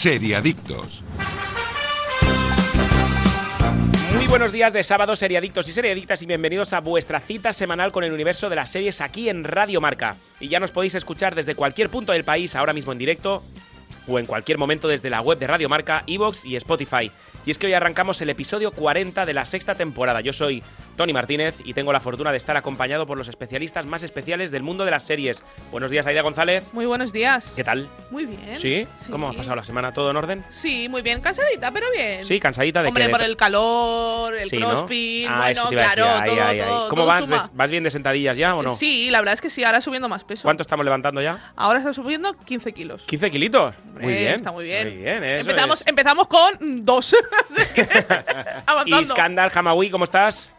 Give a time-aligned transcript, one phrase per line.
[0.00, 1.04] Seriadictos.
[4.16, 8.02] Muy buenos días de sábado, seriadictos y seriadictas, y bienvenidos a vuestra cita semanal con
[8.04, 10.16] el universo de las series aquí en Radio Marca.
[10.40, 13.42] Y ya nos podéis escuchar desde cualquier punto del país, ahora mismo en directo,
[14.08, 17.12] o en cualquier momento desde la web de Radio Marca, Evox y Spotify.
[17.44, 20.22] Y es que hoy arrancamos el episodio 40 de la sexta temporada.
[20.22, 20.62] Yo soy
[21.00, 24.62] Tony Martínez y tengo la fortuna de estar acompañado por los especialistas más especiales del
[24.62, 25.42] mundo de las series.
[25.70, 26.74] Buenos días, Aida González.
[26.74, 27.54] Muy buenos días.
[27.56, 27.88] ¿Qué tal?
[28.10, 28.54] Muy bien.
[28.58, 28.86] ¿Sí?
[29.10, 29.94] ¿Cómo ha pasado la semana?
[29.94, 30.44] ¿Todo en orden?
[30.50, 31.22] Sí, muy bien.
[31.22, 32.22] Cansadita, pero bien.
[32.22, 33.10] Sí, cansadita de Hombre, que...
[33.12, 34.68] por el calor, el Sí, ¿no?
[34.72, 36.66] crossfit, Ah, bueno, claro, Ay, todo, ay, ay.
[36.68, 37.24] todo, ¿Cómo todo vas?
[37.24, 37.36] suma.
[37.38, 38.76] ¿Ves- ¿Vas bien de sentadillas ya o no?
[38.76, 40.42] Sí, la verdad es que sí, ahora subiendo más peso.
[40.42, 41.50] ¿Cuánto estamos levantando ya?
[41.56, 43.06] Ahora está subiendo 15 kilos.
[43.06, 43.74] ¿15 kilitos?
[43.98, 44.34] Muy bien.
[44.34, 44.86] Está muy bien.
[44.86, 45.86] Muy bien, empezamos, es.
[45.86, 47.16] empezamos con dos.
[48.66, 49.00] Avanzando.
[49.00, 50.52] Iskandar Hamawi, ¿cómo estás?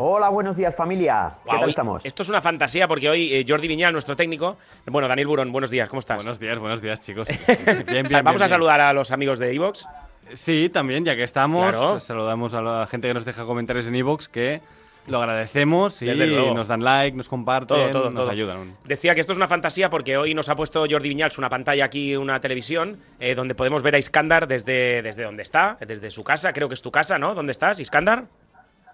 [0.00, 1.30] Hola, buenos días familia.
[1.42, 2.04] ¿Qué Guau, tal hoy- estamos?
[2.06, 4.56] Esto es una fantasía porque hoy eh, Jordi Viñal, nuestro técnico,
[4.86, 6.18] bueno, Daniel Burón, buenos días, ¿cómo estás?
[6.18, 7.26] Buenos días, buenos días, chicos.
[7.66, 8.48] Bien, bien, O sea, Vamos bien, a bien.
[8.48, 9.86] saludar a los amigos de Evox.
[10.34, 11.98] Sí, también, ya que estamos, Claro.
[12.00, 14.60] saludamos a la gente que nos deja comentarios en iVoox, que
[15.06, 16.06] lo agradecemos y
[16.54, 18.30] nos dan like, nos comparten, Todo, todo, nos todo.
[18.30, 18.76] ayudan.
[18.84, 21.86] Decía que esto es una fantasía porque hoy nos ha puesto Jordi Viñals una pantalla
[21.86, 26.22] aquí, una televisión, eh, donde podemos ver a Iskandar desde, desde donde está, desde su
[26.22, 27.34] casa, creo que es tu casa, ¿no?
[27.34, 28.26] ¿Dónde estás, Iskandar?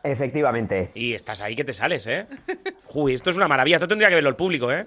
[0.04, 0.90] Efectivamente.
[0.94, 2.26] Y estás ahí que te sales, ¿eh?
[2.94, 4.86] Uy, esto es una maravilla, esto tendría que verlo el público, ¿eh?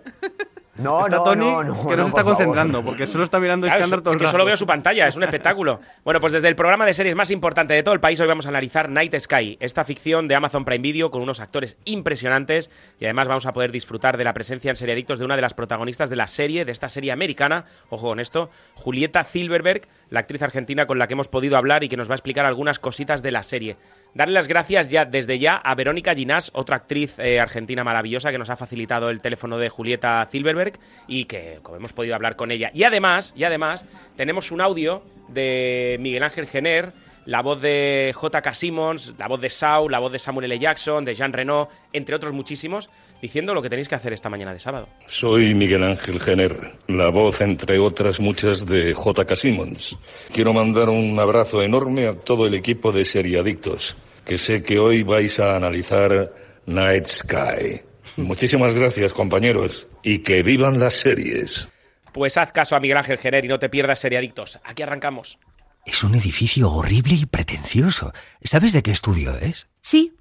[0.76, 2.36] No, está no, Tony, no, no, que no, no, se está por favor.
[2.36, 5.08] concentrando, porque solo está mirando Claro, Iskandar es- todo es que solo veo su pantalla,
[5.08, 5.80] es un espectáculo.
[6.04, 8.46] Bueno, pues desde el programa de series más importante de todo el país, hoy vamos
[8.46, 13.06] a analizar Night Sky, esta ficción de Amazon Prime Video con unos actores impresionantes y
[13.06, 16.12] además vamos a poder disfrutar de la presencia en Seriadictos de una de las protagonistas
[16.12, 20.86] de la serie, de esta serie americana, ojo con esto, Julieta Silverberg, la actriz argentina
[20.86, 23.32] con la que hemos podido hablar y que nos va a explicar algunas cositas de
[23.32, 23.78] la serie.
[24.14, 28.38] Darle las gracias ya desde ya a Verónica Ginás, otra actriz eh, argentina maravillosa que
[28.38, 32.52] nos ha facilitado el teléfono de Julieta Silverberg y que como hemos podido hablar con
[32.52, 32.72] ella.
[32.74, 33.86] Y además, y además
[34.16, 36.94] tenemos un audio de Miguel Ángel Jenner,
[37.26, 38.54] la voz de J.K.
[38.54, 40.60] Simmons, la voz de Saul, la voz de Samuel L.
[40.60, 42.90] Jackson, de Jean Reno, entre otros muchísimos,
[43.22, 44.90] diciendo lo que tenéis que hacer esta mañana de sábado.
[45.06, 49.36] Soy Miguel Ángel Jenner, la voz, entre otras muchas, de J.K.
[49.36, 49.98] Simmons.
[50.34, 53.96] Quiero mandar un abrazo enorme a todo el equipo de Seriadictos,
[54.26, 56.34] que sé que hoy vais a analizar
[56.66, 57.82] Night Sky.
[58.18, 61.70] Muchísimas gracias, compañeros, y que vivan las series.
[62.14, 64.60] Pues haz caso a Miguel Ángel Jenner y no te pierdas Seriadictos.
[64.64, 65.40] Aquí arrancamos.
[65.86, 68.12] Es un edificio horrible y pretencioso.
[68.44, 69.70] ¿Sabes de qué estudio es?
[69.82, 70.14] Sí,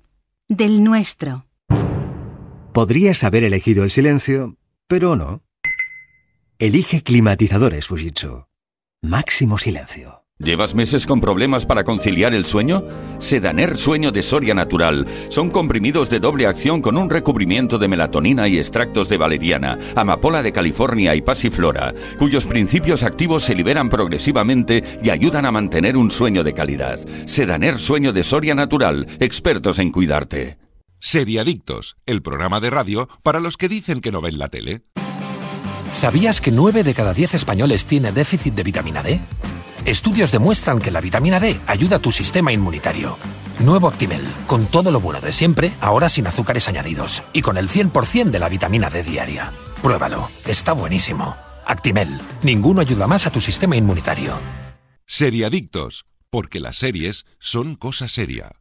[0.47, 1.45] del nuestro.
[2.77, 5.43] Podrías haber elegido el silencio, pero no.
[6.59, 8.45] Elige climatizadores, Fujitsu.
[9.01, 10.25] Máximo silencio.
[10.39, 12.85] ¿Llevas meses con problemas para conciliar el sueño?
[13.19, 15.07] Sedaner Sueño de Soria Natural.
[15.31, 20.43] Son comprimidos de doble acción con un recubrimiento de melatonina y extractos de valeriana, amapola
[20.43, 26.11] de California y pasiflora, cuyos principios activos se liberan progresivamente y ayudan a mantener un
[26.11, 26.99] sueño de calidad.
[27.25, 29.07] Sedaner Sueño de Soria Natural.
[29.19, 30.66] Expertos en cuidarte.
[30.99, 34.85] Seriadictos, el programa de radio para los que dicen que no ven la tele.
[35.93, 39.21] ¿Sabías que 9 de cada 10 españoles tiene déficit de vitamina D?
[39.85, 43.17] Estudios demuestran que la vitamina D ayuda a tu sistema inmunitario.
[43.61, 47.69] Nuevo Actimel, con todo lo bueno de siempre, ahora sin azúcares añadidos y con el
[47.69, 49.53] 100% de la vitamina D diaria.
[49.83, 51.37] Pruébalo, está buenísimo.
[51.65, 54.35] Actimel, ninguno ayuda más a tu sistema inmunitario.
[55.07, 58.57] Seriadictos, porque las series son cosa seria.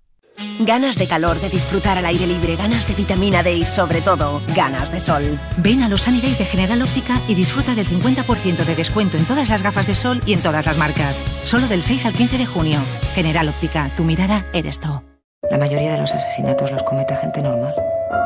[0.60, 4.42] Ganas de calor, de disfrutar al aire libre, ganas de vitamina D y sobre todo,
[4.56, 5.40] ganas de sol.
[5.58, 9.26] Ven a los Sunny Days de General Óptica y disfruta del 50% de descuento en
[9.26, 11.22] todas las gafas de sol y en todas las marcas.
[11.44, 12.80] Solo del 6 al 15 de junio.
[13.14, 15.02] General Óptica, tu mirada eres tú.
[15.50, 17.76] La mayoría de los asesinatos los comete gente normal,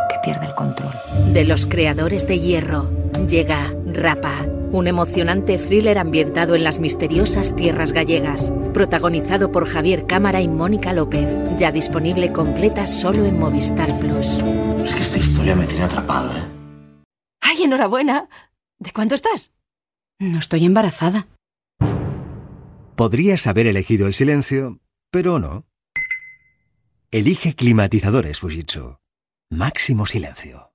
[0.09, 0.93] que pierde el control.
[1.33, 2.89] De los creadores de Hierro,
[3.27, 10.41] llega Rapa, un emocionante thriller ambientado en las misteriosas tierras gallegas, protagonizado por Javier Cámara
[10.41, 14.37] y Mónica López, ya disponible completa solo en Movistar Plus.
[14.83, 16.43] Es que esta historia me tiene atrapado, ¿eh?
[17.41, 18.29] ¡Ay, enhorabuena!
[18.79, 19.51] ¿De cuánto estás?
[20.19, 21.27] No estoy embarazada.
[22.95, 24.79] Podrías haber elegido el silencio,
[25.11, 25.65] pero no.
[27.11, 28.97] Elige climatizadores, Fujitsu.
[29.49, 30.69] Máximo silencio.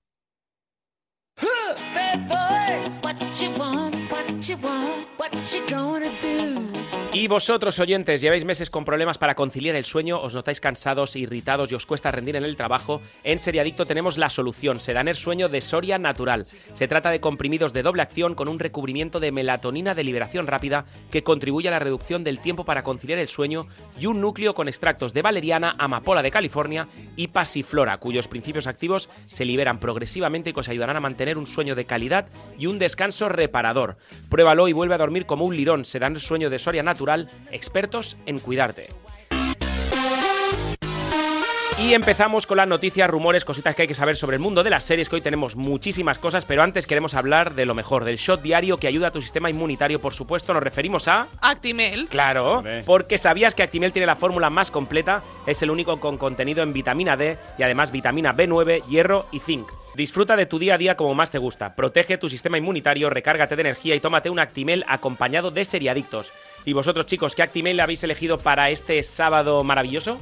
[5.46, 5.94] She you
[7.25, 11.73] Y vosotros, oyentes, lleváis meses con problemas para conciliar el sueño, os notáis cansados, irritados
[11.73, 15.62] y os cuesta rendir en el trabajo, en Seriadicto tenemos la solución, Sedaner Sueño de
[15.62, 16.44] Soria Natural.
[16.75, 20.85] Se trata de comprimidos de doble acción con un recubrimiento de melatonina de liberación rápida
[21.11, 23.69] que contribuye a la reducción del tiempo para conciliar el sueño
[23.99, 29.09] y un núcleo con extractos de valeriana, amapola de California y pasiflora, cuyos principios activos
[29.25, 32.26] se liberan progresivamente y que os ayudarán a mantener un sueño de calidad
[32.59, 33.97] y un descanso reparador.
[34.29, 35.87] Pruébalo y vuelve a dormir como un lirón.
[35.87, 37.13] Se dan sueño de Soria Natural,
[37.50, 38.88] expertos en cuidarte.
[41.76, 44.70] Y empezamos con las noticias, rumores, cositas que hay que saber sobre el mundo de
[44.70, 48.16] las series, que hoy tenemos muchísimas cosas, pero antes queremos hablar de lo mejor, del
[48.16, 51.26] shot diario que ayuda a tu sistema inmunitario, por supuesto, nos referimos a...
[51.40, 52.06] Actimel.
[52.06, 56.62] Claro, porque sabías que Actimel tiene la fórmula más completa, es el único con contenido
[56.62, 59.69] en vitamina D y además vitamina B9, hierro y zinc.
[59.96, 63.56] Disfruta de tu día a día como más te gusta, protege tu sistema inmunitario, recárgate
[63.56, 66.32] de energía y tómate un Actimel acompañado de seriadictos.
[66.64, 70.19] ¿Y vosotros chicos, qué Actimel habéis elegido para este sábado maravilloso?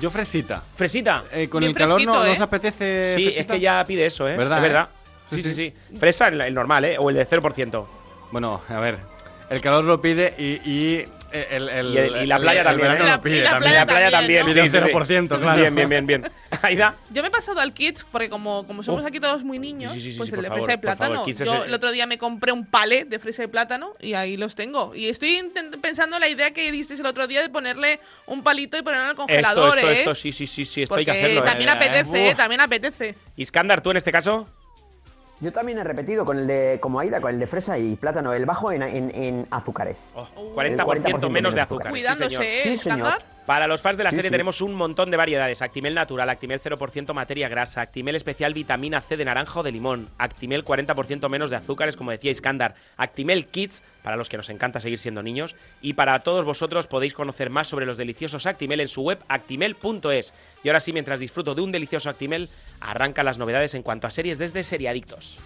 [0.00, 0.62] Yo fresita.
[0.76, 1.24] ¿Fresita?
[1.32, 2.32] Eh, con Bien el calor no, fresquito, ¿no ¿eh?
[2.32, 3.40] os apetece Sí, fresita?
[3.40, 4.36] es que ya pide eso, ¿eh?
[4.36, 4.88] ¿Verdad, Es verdad.
[4.92, 5.34] eh?
[5.34, 5.96] Sí, sí, Sí, sí.
[5.98, 6.96] Fresa, el, el normal, ¿eh?
[6.98, 7.86] O el de 0%.
[8.30, 8.98] Bueno, a ver.
[9.48, 12.66] El calor lo pide y, y el, el- Y el- y la el- playa el
[12.66, 13.60] también, verano lo La- pide y la también.
[13.70, 14.62] playa la playa también, también, ¿no?
[14.64, 14.92] sí, sí, sí.
[14.94, 15.60] 0%, claro.
[15.60, 16.30] Bien, bien, bien, bien.
[16.62, 16.94] Aida.
[17.10, 19.06] Yo me he pasado al Kids porque como, como somos Oh.
[19.06, 21.26] aquí todos muy niños, Sí, sí, sí, pues sí, el de favor, fresa favor, plátano.
[21.26, 24.36] Yo el- el otro día me compré un palet de fresa y plátano y ahí
[24.36, 24.94] los tengo.
[24.94, 25.40] Y estoy
[25.80, 29.04] pensando en la idea que disteis el otro día de ponerle un palito y ponerlo
[29.04, 29.98] en el Esto, congelador, esto, ¿eh?
[30.00, 31.44] esto, sí, sí, sí, sí, esto hay que hacerlo, ¿eh?
[31.46, 32.16] también apetece, Uf.
[32.16, 32.34] ¿eh?
[32.36, 33.14] También apetece.
[33.36, 34.46] Iskandar, tú en este caso.
[35.40, 38.34] Yo también he repetido con el de, como Aida, con el de fresa y plátano,
[38.34, 40.12] el bajo en, en- en azúcares.
[40.14, 40.26] Oh,
[40.60, 41.86] El 40%, menos de azúcar.
[41.86, 42.42] sí, Cuidándose, señor.
[42.44, 42.60] ¿eh?
[42.62, 43.12] Sí, señor.
[43.50, 44.32] Para los fans de la Sí, serie sí.
[44.32, 45.60] tenemos un montón de variedades.
[45.60, 50.08] Actimel natural, Actimel 0% materia grasa, Actimel especial vitamina C de naranja o de limón,
[50.18, 54.78] Actimel 40% menos de azúcares, como decía Iskandar, Actimel Kids, para los que nos encanta
[54.78, 58.86] seguir siendo niños, y para todos vosotros podéis conocer más sobre los deliciosos Actimel en
[58.86, 60.32] su web actimel.es.
[60.62, 62.48] Y ahora sí, mientras disfruto de un delicioso Actimel,
[62.80, 65.38] arrancan las novedades en cuanto a series desde Seriadictos.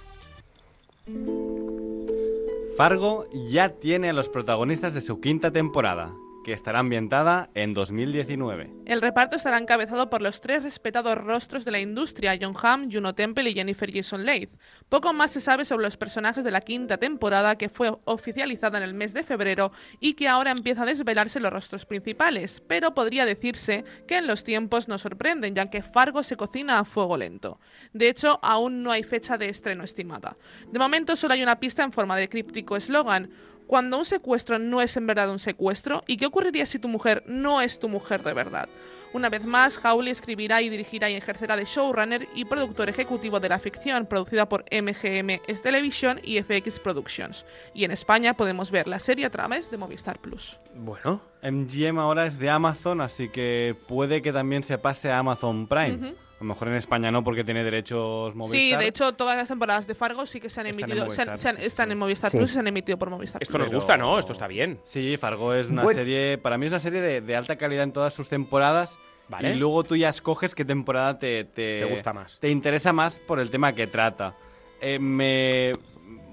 [2.77, 6.13] Fargo ya tiene a los protagonistas de su quinta temporada,
[6.45, 8.71] que estará ambientada en 2019.
[8.87, 13.15] El reparto estará encabezado por los tres respetados rostros de la industria, John Hamm, Juno
[13.15, 14.49] Temple y Jennifer Jason Leigh.
[14.89, 18.85] Poco más se sabe sobre los personajes de la quinta temporada que fue oficializada en
[18.85, 23.25] el mes de febrero y que ahora empieza a desvelarse los rostros principales, pero podría
[23.25, 27.59] decirse que en los tiempos nos sorprenden, ya que Fargo se cocina a fuego lento.
[27.93, 30.37] De hecho, aún no hay fecha de estreno estimada.
[30.71, 33.31] De momento solo hay una pista en forma de críptico eslogan,
[33.67, 37.23] cuando un secuestro no es en verdad un secuestro, ¿y qué ocurriría si tu mujer
[37.27, 38.69] no es tu mujer de verdad?
[39.15, 43.49] Una vez más, Hawley escribirá y dirigirá y ejercerá de showrunner y productor ejecutivo de
[43.49, 47.47] la ficción, producida por MGM Television y FX Productions.
[47.75, 50.59] Y en España podemos ver la serie a través de Movistar Plus.
[50.75, 55.69] Bueno, MGM ahora es de Amazon, así que puede que también se pase a Amazon
[55.69, 56.17] Prime.
[56.35, 58.59] A lo mejor en España no, porque tiene derechos Movistar.
[58.61, 61.11] Sí, de hecho, todas las temporadas de Fargo sí que se han Están en emitido,
[61.11, 61.93] se han- Movistar, se han- sí, están sí.
[61.93, 62.37] en Movistar Sí.
[62.39, 64.19] Plus y se han emitido por Movistar esto nos Pero- gusta, ¿no?
[64.19, 64.81] Esto está bien.
[64.85, 65.97] Sí, Fargo es una Bueno.
[65.99, 68.99] serie, para mí es una serie de, de alta calidad en todas sus temporadas.
[69.29, 69.53] Vale.
[69.53, 72.39] Y luego tú ya escoges qué temporada te, te, Te gusta más.
[72.41, 74.35] Te interesa más por el tema que trata.
[74.83, 75.73] Eh, me,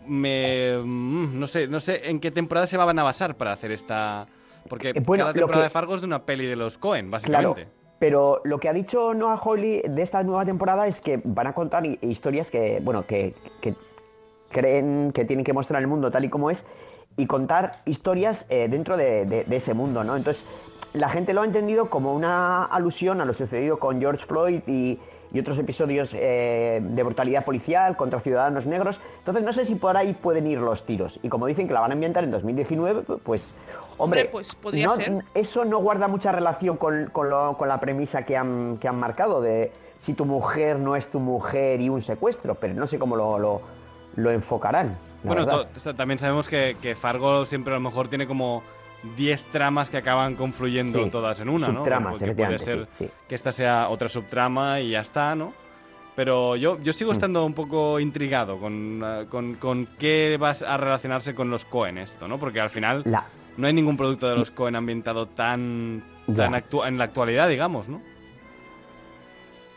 [0.07, 3.71] me, mm, no sé, no sé en qué temporada se van a basar para hacer
[3.71, 4.27] esta,
[4.68, 7.09] porque Eh, bueno, cada temporada que- de Fargo es de una peli de los Cohen,
[7.09, 7.68] Claro, básicamente.
[8.01, 11.53] Pero lo que ha dicho Noah Hawley de esta nueva temporada es que van a
[11.53, 13.75] contar hi- historias que, bueno, que, que
[14.50, 16.65] creen que tienen que mostrar el mundo tal y como es
[17.15, 20.18] y contar historias eh, dentro de, de- de ese mundo, ¿no?
[20.18, 20.44] Entonces,
[20.94, 25.00] la gente lo ha entendido como una alusión a lo sucedido con George Floyd y,
[25.33, 29.00] y otros episodios eh, de brutalidad policial contra ciudadanos negros.
[29.19, 31.19] Entonces, no sé si por ahí pueden ir los tiros.
[31.24, 33.51] Y como dicen que la van a ambientar en 2019, pues,
[33.98, 35.24] hombre, Hombre, pues podría no- ser.
[35.34, 39.00] eso no guarda mucha relación con, con lo- con la premisa que han, que han
[39.00, 43.00] marcado de si tu mujer no es tu mujer y un secuestro, pero no sé
[43.00, 43.62] cómo lo, lo,
[44.15, 44.98] lo enfocarán.
[45.24, 45.46] la Bueno,
[45.96, 48.63] también sabemos que, que Fargo siempre a lo mejor tiene como
[49.15, 51.79] 10 tramas que acaban confluyendo Sí, todas en una, ¿no?
[51.79, 53.10] subtramas, Porque puede ser sí, sí.
[53.27, 55.53] que esta sea otra subtrama y ya está, ¿no?
[56.15, 56.93] Pero yo, yo Mm.
[56.93, 61.65] sigo estando un poco intrigado con, eh, con, con qué va a relacionarse con los
[61.65, 62.38] Cohen esto, ¿no?
[62.38, 63.25] Porque al final La,
[63.58, 66.03] no hay ningún producto de los Cohen ambientado tan,
[66.36, 66.53] tan
[66.86, 68.01] en la actualidad, digamos, ¿no?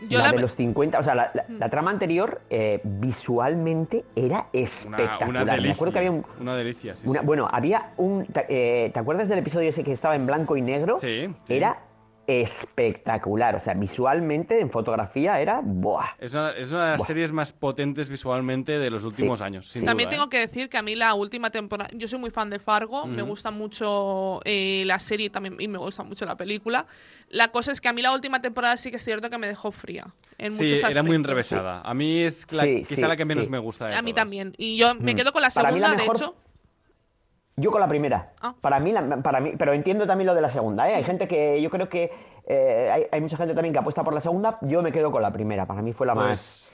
[0.09, 1.59] Yo la la- de los 50, o sea, la, la- Mm.
[1.59, 5.29] la trama anterior eh, visualmente era Una, espectacular.
[5.29, 5.73] una Me delicia.
[5.75, 7.09] acuerdo que había un, Una delicia, sí.
[7.09, 7.27] una- sí.
[7.27, 10.63] bueno, había un, ¿te, eh, ¿te acuerdas del episodio ese que estaba en blanco y
[10.63, 10.99] negro?
[10.99, 11.55] Sí, sí.
[11.55, 11.79] Era
[12.27, 16.07] espectacular, o sea, visualmente en fotografía era, ¡buah!
[16.19, 17.07] Es una, es una de las Buah.
[17.07, 20.29] series más potentes visualmente de los últimos años, sin También duda, tengo ¿eh?
[20.31, 23.23] que decir que a mí la última temporada, yo soy muy fan de Fargo, me
[23.23, 23.31] Ujú.
[23.31, 26.87] gusta mucho eh, la serie también y me gusta mucho la película.
[27.31, 29.47] La cosa es que a mí la última temporada sí que es cierto que me
[29.47, 30.07] dejó fría.
[30.39, 31.81] En Sí, muchos era muy enrevesada.
[31.83, 33.51] A mí es la- Sí, quizá sí, la que menos sí.
[33.51, 34.23] me gusta de A mí todas.
[34.25, 34.55] también.
[34.59, 35.17] Y yo me Mm.
[35.17, 36.35] quedo con la mí la segunda, de mejor- hecho.
[37.57, 38.33] Yo con la primera.
[38.41, 38.55] Ah.
[38.61, 40.95] Para mí, la- para mí, pero entiendo también lo de la segunda, ¿eh?
[40.97, 42.11] Hay gente que yo creo que
[42.47, 44.59] eh, hay, hay mucha gente también que apuesta por la segunda.
[44.63, 45.65] Yo me quedo con la primera.
[45.65, 46.69] Para mí fue la más.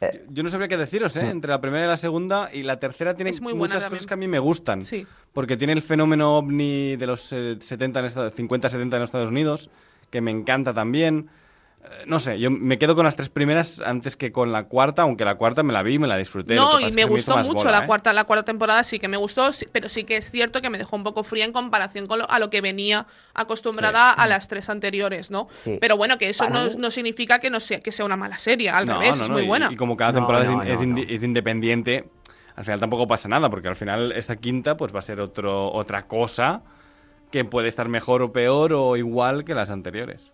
[0.00, 1.30] Pues, Yo no sabría qué deciros, ¿eh?
[1.30, 2.50] Entre la primera y la segunda.
[2.52, 3.98] Y la tercera tiene Es muy buena muchas también.
[3.98, 4.82] cosas que a mí me gustan.
[4.82, 5.06] Sí.
[5.32, 9.28] Porque tiene el fenómeno ovni de los eh, 70 en Estados, 50-70 en los Estados
[9.30, 9.70] Unidos,
[10.10, 11.30] que me encanta también.
[11.84, 15.02] Eh, No sé, yo me quedo con las tres primeras antes que con la cuarta,
[15.02, 16.54] aunque la cuarta me la vi y me la disfruté.
[16.54, 17.86] No, y me gustó mucho bola, la ¿eh?
[17.86, 20.70] cuarta, la cuarta temporada sí que me gustó, sí, pero sí que es cierto que
[20.70, 24.26] me dejó un poco fría en comparación con lo- a lo que venía acostumbrada a
[24.26, 25.48] las tres anteriores, ¿no?
[25.64, 25.78] Sí.
[25.80, 28.70] Pero bueno, que eso no, no significa que no sea que sea una mala serie,
[28.70, 29.68] al No, revés, no, es muy buena.
[29.70, 32.08] Y, como cada No, temporada es no, in- es, no, indi- es independiente,
[32.56, 35.72] al final tampoco pasa nada, porque al final esta quinta pues va a ser otro,
[35.72, 36.62] otra cosa
[37.30, 40.32] que puede estar mejor o peor o igual que las anteriores.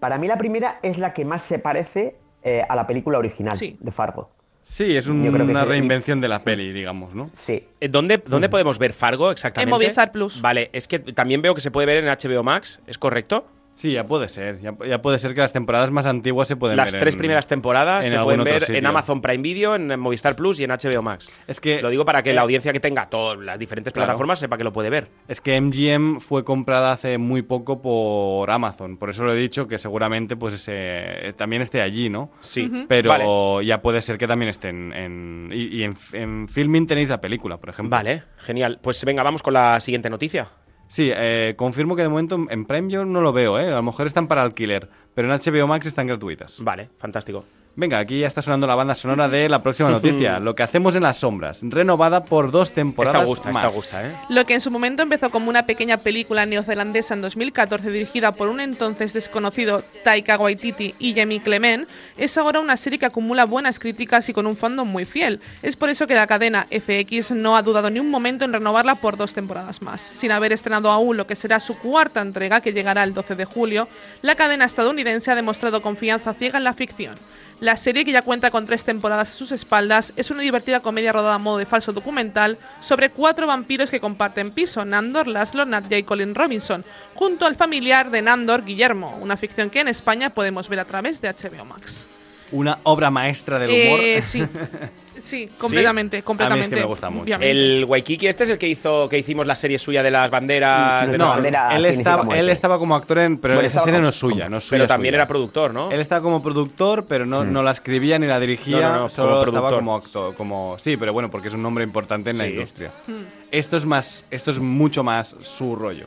[0.00, 3.58] Para mí, la primera es la que más se parece eh, a la película original
[3.58, 4.30] de Fargo.
[4.62, 5.68] Sí, es un- Yo creo que una sí.
[5.70, 7.30] reinvención de la peli, digamos, ¿no?
[7.36, 7.66] Sí.
[7.80, 9.68] Eh, ¿Dónde, dónde podemos ver Fargo exactamente?
[9.68, 10.40] En Movistar Plus.
[10.42, 13.46] Vale, es que también veo que se puede ver en HBO Max, ¿es correcto?
[13.78, 14.58] Sí, ya puede ser.
[14.60, 17.00] Ya, ya puede ser que las temporadas más antiguas se pueden Las ver.
[17.00, 18.84] tres en- primeras temporadas en se pueden ver en.
[18.86, 21.30] Amazon Prime Video, en Movistar Plus y en HBO Max.
[21.46, 24.06] Es que Lo digo para que eh, la audiencia que tenga todas las diferentes Claro.
[24.08, 25.06] plataformas sepa que lo puede ver.
[25.28, 29.68] Es que MGM fue comprada hace muy poco por Amazon, por eso lo he dicho
[29.68, 32.32] que seguramente pues ese- también esté allí, ¿no?
[32.40, 32.68] Sí.
[32.88, 33.64] Pero Vale.
[33.64, 35.50] ya puede ser que también estén en...
[35.52, 37.90] Y, y en, en Filmin tenéis la película, por ejemplo.
[37.96, 38.80] Vale, genial.
[38.82, 40.48] Pues venga, vamos con la siguiente noticia.
[40.88, 43.68] Sí, eh, confirmo que de momento en Prime no lo veo, ¿eh?
[43.70, 46.62] A lo mejor están para alquiler, pero en HBO Max están gratuitas.
[46.62, 47.44] Vale, fantástico.
[47.78, 50.96] Venga, aquí ya está sonando la banda sonora de la próxima noticia, Lo que hacemos
[50.96, 53.64] en las sombras, renovada por dos temporadas Esta gusta, más.
[53.64, 54.16] esta gusta, ¿eh?
[54.28, 58.48] Lo que en su momento empezó como una pequeña película neozelandesa en 2014 dirigida por
[58.48, 63.78] un entonces desconocido Taika Waititi y Jamie Clement, es ahora una serie que acumula buenas
[63.78, 65.40] críticas y con un fandom muy fiel.
[65.62, 68.96] Es por eso que la cadena FX no ha dudado ni un momento en renovarla
[68.96, 70.00] por dos temporadas más.
[70.00, 73.44] Sin haber estrenado aún lo que será su cuarta entrega que llegará el 12 de
[73.44, 73.86] julio,
[74.22, 77.14] la cadena estadounidense ha demostrado confianza ciega en la ficción.
[77.60, 81.12] La serie, que ya cuenta con tres temporadas a sus espaldas, es una divertida comedia
[81.12, 85.98] rodada a modo de falso documental sobre cuatro vampiros que comparten piso, Nandor, Laszlo, Nadia
[85.98, 86.84] y Colin Robinson,
[87.14, 91.20] junto al familiar de Nandor, Guillermo, una ficción que en España podemos ver a través
[91.20, 92.06] de HBO Max.
[92.52, 94.00] Una obra maestra del humor.
[94.00, 94.46] Eh, sí,
[95.20, 96.64] sí, completamente, completamente.
[96.66, 97.22] A mí es que me gusta mucho.
[97.24, 97.50] obviamente.
[97.50, 101.10] El Waikiki este es el que hizo que hicimos la serie suya de las banderas.
[101.10, 103.38] de No, él estaba, él estaba como actor en.
[103.38, 104.78] Pero Bueno, esa serie como- no es suya, no es suya.
[104.78, 105.22] Pero también suya.
[105.22, 105.90] era productor, ¿no?
[105.90, 109.08] Él estaba como productor, pero no, no la escribía ni la dirigía, No, no, no,
[109.08, 110.34] solo como estaba como actor.
[110.34, 112.90] Como, sí, pero bueno, porque es un nombre importante en la industria.
[113.06, 113.22] Hmm.
[113.50, 116.06] Esto es más, esto es mucho más su rollo.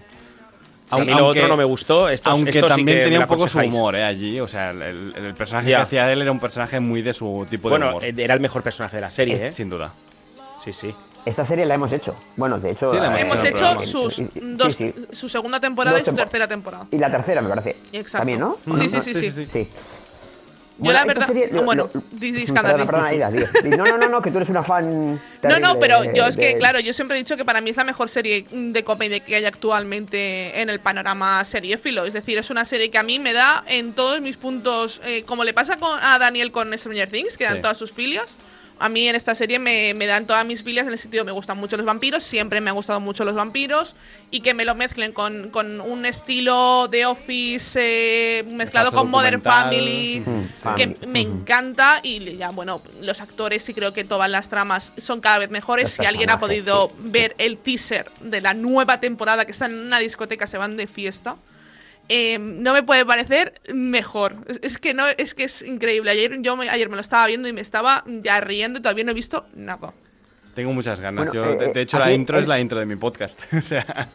[0.91, 3.27] Sí, a mí lo otro no me gustó, esto- aunque esto sí también tenía un
[3.27, 4.39] poco su humor eh, allí.
[4.39, 5.77] O sea, el, el- el personaje Ya.
[5.77, 8.03] que hacía él era un personaje muy de su tipo de Bueno, humor.
[8.05, 9.51] eh, era el mejor personaje de la serie, ¿eh?
[9.51, 9.93] Sin duda.
[10.63, 10.93] Sí, sí.
[11.25, 12.15] Esta serie la hemos hecho.
[12.35, 12.89] Bueno, de hecho.
[12.89, 14.21] Sí, la eh, Hemos el hecho sus
[14.57, 14.91] dos, sí.
[15.11, 16.87] su segunda temporada Dos y su tercera temporada.
[16.91, 17.77] Y la tercera, me parece.
[17.93, 18.17] Exacto.
[18.19, 18.57] También, ¿no?
[18.75, 19.47] Sí, sí, sí, sí.
[19.51, 19.67] Sí.
[20.81, 23.29] Yo la verdad, serie- lo- bueno, lo- Perdona, perdona,
[23.77, 25.19] No, no, no, no, que tú eres una fan.
[25.41, 27.43] No, terrible no, pero de- yo es que, de- claro, yo siempre he dicho que
[27.45, 32.05] para mí es la mejor serie de comedia que hay actualmente en el panorama seriéfilo.
[32.05, 35.23] Es decir, es una serie que a mí me da en todos mis puntos, eh,
[35.23, 37.61] como le pasa con, a Daniel con Stranger Things, que dan Sí.
[37.61, 38.37] todas sus filias.
[38.81, 41.31] A mí en esta serie me, me dan todas mis filias en el sentido me
[41.31, 43.95] gustan mucho los vampiros, siempre me han gustado mucho los vampiros
[44.31, 49.41] y que me lo mezclen con, con un estilo de Office eh, mezclado con Modern.
[49.41, 50.23] Family,
[50.75, 55.21] que me encanta y ya, bueno, los actores y creo que todas las tramas son
[55.21, 55.83] cada vez mejores.
[55.83, 59.85] Los Si alguien ha podido ver el teaser de la nueva temporada que están en
[59.85, 61.35] una discoteca, se van de fiesta.
[62.13, 64.35] Eh, no me puede parecer mejor.
[64.47, 66.11] Es, es que no, es que es increíble.
[66.11, 69.05] Ayer yo me, ayer me lo estaba viendo y me estaba ya riendo y todavía
[69.05, 69.93] no he visto nada.
[70.53, 71.29] Tengo muchas ganas.
[71.29, 73.39] Bueno, Yo, eh, de, de hecho, aquí la intro es la intro de mi podcast.
[73.53, 74.09] o sea,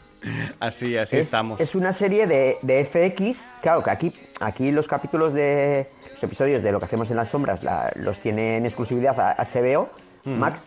[0.61, 1.59] así, así es, estamos.
[1.61, 3.39] Es una serie de, de FX.
[3.63, 5.87] Claro que aquí, aquí los capítulos de.
[6.13, 9.37] Los episodios de lo que hacemos en las sombras la- los tiene en exclusividad a
[9.45, 9.91] HBO.
[10.25, 10.63] Max.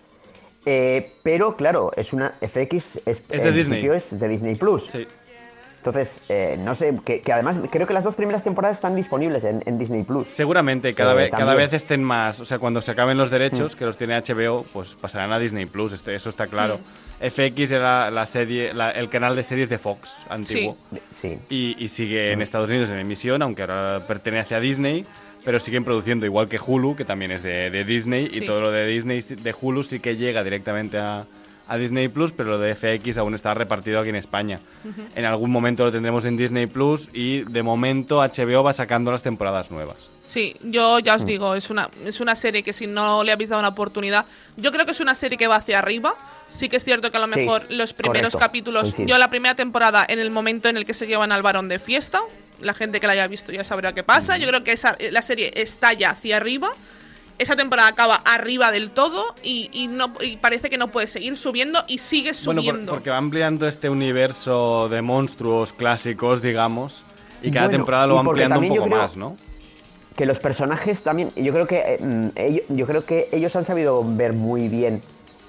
[0.65, 2.97] Eh, pero claro, es una FX.
[3.05, 3.85] Es, Es de Disney.
[3.87, 4.89] es de Disney Plus.
[5.79, 9.43] Entonces, eh, no sé, que, que además creo que las dos primeras temporadas están disponibles
[9.45, 10.27] en, en Disney Plus.
[10.27, 12.39] Seguramente cada, Eh, vez, cada vez estén más.
[12.41, 13.77] O sea, cuando se acaben los derechos, Mm.
[13.77, 15.93] que los tiene HBO, pues pasarán a Disney Plus.
[15.93, 16.79] este- eso está claro.
[17.21, 20.77] FX era la serie, la- el canal de series de Fox antiguo.
[21.21, 21.37] Sí.
[21.49, 25.05] Y, y sigue en Estados Unidos en emisión, aunque ahora pertenece a Disney.
[25.45, 28.27] Pero siguen produciendo igual que Hulu, que también es de, de Disney.
[28.29, 28.39] Sí.
[28.43, 31.25] Y todo lo de Disney, de Hulu, sí que llega directamente a,
[31.69, 34.59] a Disney Plus, pero lo de FX aún está repartido aquí en España.
[35.15, 39.21] En algún momento lo tendremos en Disney Plus y de momento HBO va sacando las
[39.23, 40.09] temporadas nuevas.
[40.23, 43.49] Sí, yo ya os digo, es una, es una serie que si no le habéis
[43.49, 44.25] dado una oportunidad,
[44.57, 46.15] yo creo que es una serie que va hacia arriba.
[46.49, 49.07] Sí que es cierto que a lo Sí, mejor los primeros correcto, capítulos, coincido.
[49.07, 51.77] yo la primera temporada, en el momento en el que se llevan al varón de
[51.77, 52.21] fiesta,
[52.59, 54.37] la gente que la haya visto ya sabrá qué pasa.
[54.37, 56.71] Yo creo que esa, la serie está ya hacia arriba.
[57.39, 61.37] Esa temporada acaba arriba del todo y, y no, y parece que no puede seguir
[61.37, 62.91] subiendo y sigue Bueno, por- subiendo.
[62.91, 67.05] porque va ampliando este universo de monstruos clásicos, digamos,
[67.41, 69.37] y cada Bueno, temporada lo va ampliando un poco más, ¿no?
[70.17, 73.63] que los personajes también, yo creo que eh, mm, ello- yo creo que ellos han
[73.63, 75.01] sabido ver muy bien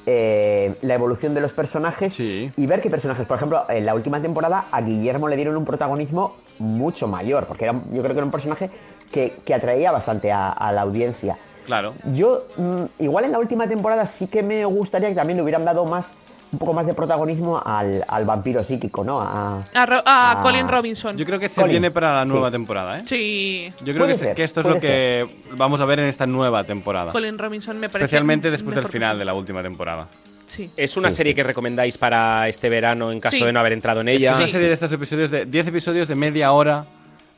[0.07, 4.23] eh, la evolución de los personajes y ver qué personajes, por ejemplo, en la última
[4.23, 8.25] temporada a Guillermo le dieron un protagonismo mucho mayor, porque era, yo creo que era
[8.25, 8.71] un personaje
[9.11, 11.37] que, que atraía bastante a, a la audiencia.
[11.71, 11.95] Claro.
[12.13, 15.65] Yo, mm, igual en la última temporada sí que me gustaría que también le hubieran
[15.65, 16.13] dado más,
[16.53, 19.21] un poco más de protagonismo al, al vampiro psíquico, ¿no?
[19.21, 20.41] A, A, Ro- a Ah.
[20.43, 21.17] Colin Robinson.
[21.17, 22.29] Yo creo que se Colin, viene para la sí.
[22.33, 23.03] nueva temporada, ¿eh?
[23.07, 23.73] Sí.
[23.85, 26.27] Yo creo que, se- ser, que esto es lo que vamos a ver en esta
[26.27, 27.13] nueva temporada.
[27.13, 28.07] Colin Robinson me parece.
[28.07, 30.09] Especialmente después del final de la última temporada.
[30.47, 30.69] Sí.
[30.77, 33.45] ¿Es una serie que recomendáis para este verano en caso Sí.
[33.45, 34.35] de no haber entrado en Es ella?
[34.37, 36.85] una serie de estos episodios de 10 episodios de media hora.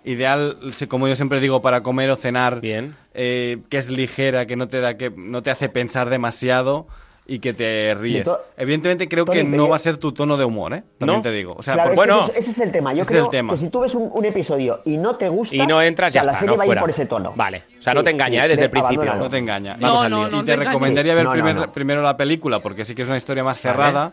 [0.05, 2.61] Ideal, como yo siempre digo, para comer o cenar.
[2.61, 2.95] Bien.
[3.15, 6.87] eh, que es ligera, que no te da, que no te hace pensar demasiado
[7.27, 8.25] y que te ríes.
[8.25, 10.83] to- Evidentemente creo Tony, que no yo- va a ser tu tono de humor, ¿eh?
[10.99, 11.23] También ¿No?
[11.23, 11.55] te digo.
[11.57, 12.95] O sea, Claro, por- es que ese, es- ese es el tema.
[12.95, 13.53] Yo creo el tema.
[13.53, 16.13] que si tú ves un, un episodio y no te gusta, Y no entras, o
[16.15, 17.33] sea, ya la está, serie no va a ir por ese tono.
[17.37, 17.65] Vale.
[17.79, 18.49] O sea, no te engaña, sí, ¿eh?
[18.49, 19.15] Desde el principio.
[19.15, 19.77] no te engaña.
[19.79, 21.73] No, Y- no, no y te te recomendaría ver primer- no.
[21.73, 24.11] primero la película, porque sí que es una historia más cerrada.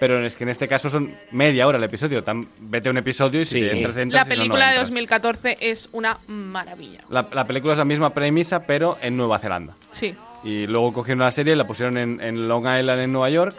[0.00, 2.24] Pero es que en este caso son media hora el episodio.
[2.24, 3.60] Tan- vete a un episodio y si Sí.
[3.60, 4.20] te entras, entras.
[4.20, 4.88] La si no, no película de entras.
[4.88, 7.00] 2014 es una maravilla.
[7.10, 9.74] La, la película es la misma premisa, pero en Nueva Zelanda.
[9.92, 10.14] Sí.
[10.42, 13.54] Y luego cogieron la serie y la pusieron en, en Long Island, en Nueva York.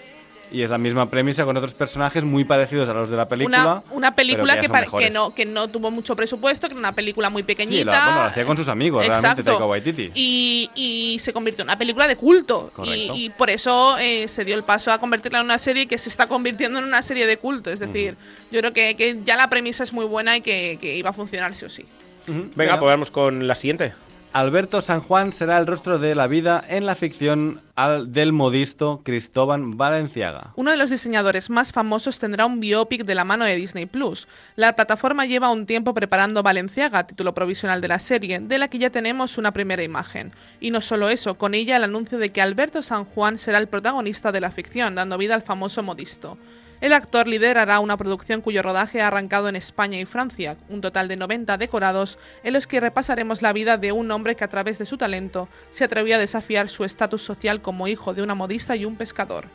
[0.52, 3.62] Y es la misma premisa con otros personajes muy parecidos a los de la película.
[3.62, 7.30] Una, una película que, que, no, que no tuvo mucho presupuesto, que era una película
[7.30, 7.80] muy pequeñita.
[7.80, 9.52] Sí, la, bueno, hacía con sus amigos, realmente, Exacto.
[9.52, 10.12] Taika Waititi.
[10.14, 12.70] Y, y se convirtió en una película de culto.
[12.70, 13.14] Y, Correcto.
[13.16, 16.10] y por eso eh, se dio el paso a convertirla en una serie que se
[16.10, 17.70] está convirtiendo en una serie de culto.
[17.70, 18.18] Es decir,
[18.52, 21.14] yo creo que, que ya la premisa es muy buena y que, que iba a
[21.14, 21.86] funcionar sí o sí.
[22.28, 23.94] Venga, pues vamos con la siguiente.
[24.34, 29.02] Alberto San Juan será el rostro de la vida en la ficción al- del modisto
[29.04, 30.54] Cristóbal Valenciaga.
[30.56, 34.30] Uno de los diseñadores más famosos tendrá un biopic de la mano de Disney Plus.
[34.56, 38.80] La plataforma lleva un tiempo preparando Valenciaga, título provisional de la serie, de la que
[38.80, 40.32] ya tenemos una primera imagen.
[40.62, 43.68] Y no solo eso, con ella el anuncio de que Alberto San Juan será el
[43.68, 46.38] protagonista de la ficción, dando vida al famoso modisto.
[46.82, 51.08] El actor liderará una producción cuyo rodaje ha arrancado en España y Francia, un total
[51.08, 54.80] de 90 decorados en los que repasaremos la vida de un hombre que a través
[54.80, 58.76] de su talento se atrevió a desafiar su estatus social como hijo de una modista
[58.76, 59.46] y un pescador.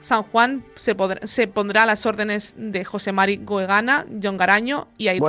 [0.00, 4.86] San Juan se, podrá- se pondrá a las órdenes de José Mari Goegana, John Garaño
[4.96, 5.26] y Aitor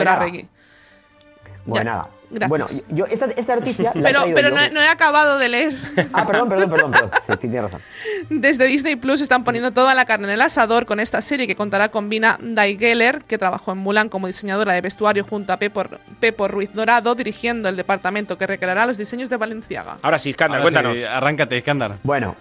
[1.68, 2.08] Buena.
[2.30, 2.50] gracias.
[2.50, 4.56] Bueno, yo esta, esta noticia la Pero, traído pero yo.
[4.56, 5.76] no, he- no he acabado de leer.
[6.14, 7.12] Ah, perdón, perdón, perdón, perdón.
[7.28, 7.82] Sí, sí, tienes razón.
[8.30, 11.56] Desde Disney Plus están poniendo toda la carne en el asador con esta serie que
[11.56, 15.84] contará con Vina Daigeller, que trabajó en Mulan como diseñadora de vestuario junto a Pepo,
[16.20, 19.98] Pepo Ruiz Dorado, dirigiendo el departamento que recreará los diseños de Valenciaga.
[20.02, 20.98] Ahora sí, sí, cuéntanos.
[21.04, 21.98] arráncate, Iskandar.
[22.04, 22.36] Bueno,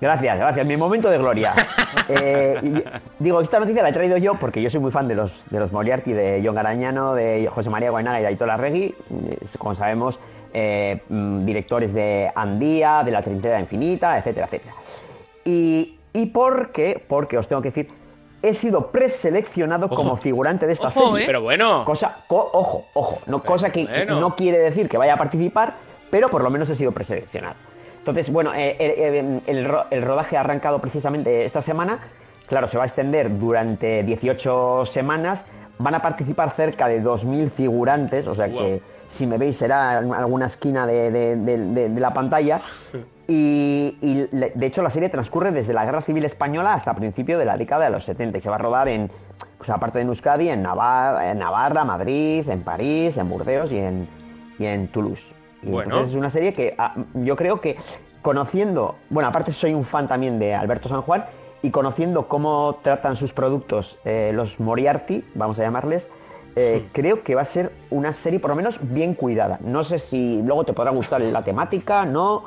[0.00, 0.66] gracias, gracias.
[0.66, 1.52] Mi momento de gloria.
[2.10, 2.82] Eh,
[3.18, 5.58] digo, esta noticia la he traído yo porque yo soy muy fan de los, de
[5.60, 8.94] los Moriarty, de John Garañano, de José María Guainaga y de Aitor Arregui.
[9.10, 10.18] Eh, Como sabemos,
[10.54, 14.72] eh, mm, directores de Andía, de La Trinidad Infinita, etcétera, etcétera.
[15.44, 17.88] Y, y porque, porque os tengo que decir,
[18.40, 21.24] he sido preseleccionado como figurante de esta Ojo, serie.
[21.24, 21.26] ¿eh?
[21.26, 21.84] Pero bueno.
[21.84, 24.18] Cosa, co- ojo, ojo, no, cosa que bueno.
[24.18, 25.74] no quiere decir que vaya a participar,
[26.10, 27.56] pero por lo menos he sido preseleccionado.
[27.98, 31.98] Entonces, bueno, eh, eh, el, ro- el rodaje ha arrancado precisamente esta semana.
[32.46, 35.44] Claro, se va a extender durante 18 semanas.
[35.78, 40.12] Van a participar cerca de 2.000 figurantes, o sea que si me veis será en
[40.12, 42.60] alguna esquina de, de- de- de- de la pantalla.
[43.30, 47.58] Y, de hecho la serie transcurre desde la Guerra Civil Española hasta principio de la
[47.58, 49.10] década de los 70 y se va a rodar en,
[49.58, 53.76] pues aparte de en Euskadi, en Navarra, en Navarra, Madrid, en París, en Burdeos y
[53.80, 54.08] en,
[54.58, 55.30] y en Toulouse.
[55.62, 55.82] Bueno.
[55.84, 57.76] entonces es una serie que ah, yo creo que
[58.22, 61.24] conociendo, bueno, aparte soy un fan también de Alberto San Juan
[61.62, 66.08] y conociendo cómo tratan sus productos eh, los Moriarty, vamos a llamarles,
[66.56, 69.58] eh, creo que va a ser una serie por lo menos bien cuidada.
[69.62, 72.44] No sé si luego te podrá gustar la temática, no,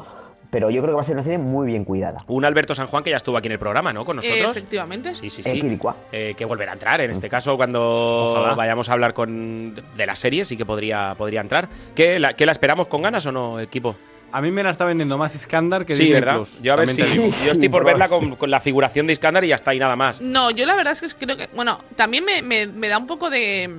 [0.52, 2.24] pero yo creo que va a ser una serie muy bien cuidada.
[2.28, 4.06] Un Alberto San Juan que ya estuvo aquí en el programa, ¿no?
[4.06, 4.56] Con nosotros.
[4.56, 5.16] efectivamente.
[5.16, 5.80] Sí, sí, Eh, sí.
[6.12, 7.02] Eh, que volverá a entrar.
[7.02, 8.54] En este caso, cuando Ojalá.
[8.54, 11.68] vayamos a hablar con de la serie, sí que podría, podría entrar.
[11.96, 13.96] ¿Qué la, ¿Qué la esperamos con ganas o no, equipo?
[14.34, 16.36] A mí me la está vendiendo más Iskandar que sí, Disney ¿verdad?
[16.36, 17.02] Plus, Yo a ver si.
[17.46, 19.96] Yo estoy por verla con, con la figuración de Iskandar y ya está, y nada
[19.98, 20.22] más.
[20.22, 21.48] No, yo la verdad es que creo que.
[21.54, 23.70] Bueno, también me, me- me da un poco de.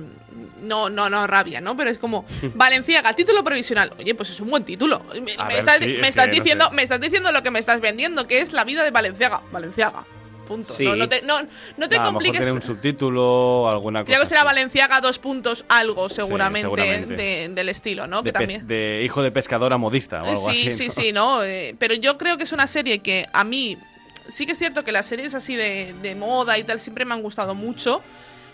[0.63, 1.75] No, no, no, rabia, ¿no?
[1.77, 2.25] Pero es como.
[2.55, 3.91] Valenciaga, título provisional.
[3.99, 5.03] Oye, pues es un buen título.
[5.21, 6.75] Me, A me ver, estás, sí, me es estás que no diciendo, sé.
[6.75, 9.41] me estás diciendo lo que me estás vendiendo, que es la vida de Valenciaga.
[9.51, 10.05] Valenciaga.
[10.47, 10.73] Punto.
[10.73, 10.83] Sí.
[10.83, 11.39] No, no te, no,
[11.77, 12.39] no te a lo mejor compliques.
[12.41, 14.07] tiene un subtítulo, alguna cosa.
[14.11, 14.43] Creo que será.
[14.43, 17.15] Valenciaga dos puntos algo seguramente, seguramente.
[17.15, 18.21] de- del estilo, ¿no?
[18.21, 18.67] de, que también.
[18.67, 20.71] de hijo de pescadora modista o algo sí, así.
[20.71, 20.91] sí, ¿no?
[20.93, 21.43] sí, no.
[21.43, 23.77] eh, pero yo creo que es una serie que a mí
[24.27, 27.13] sí que es cierto que las series así de, de moda y tal siempre me
[27.13, 28.01] han gustado mucho.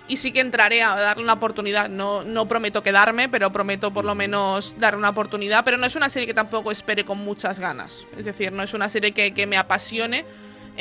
[0.09, 1.87] Y sí que entraré a darle una oportunidad.
[1.87, 5.63] No, no prometo quedarme, pero prometo por lo menos darle una oportunidad.
[5.63, 8.03] Pero no es una serie que tampoco espere con muchas ganas.
[8.17, 10.25] Es decir, no es una serie que, que me apasione.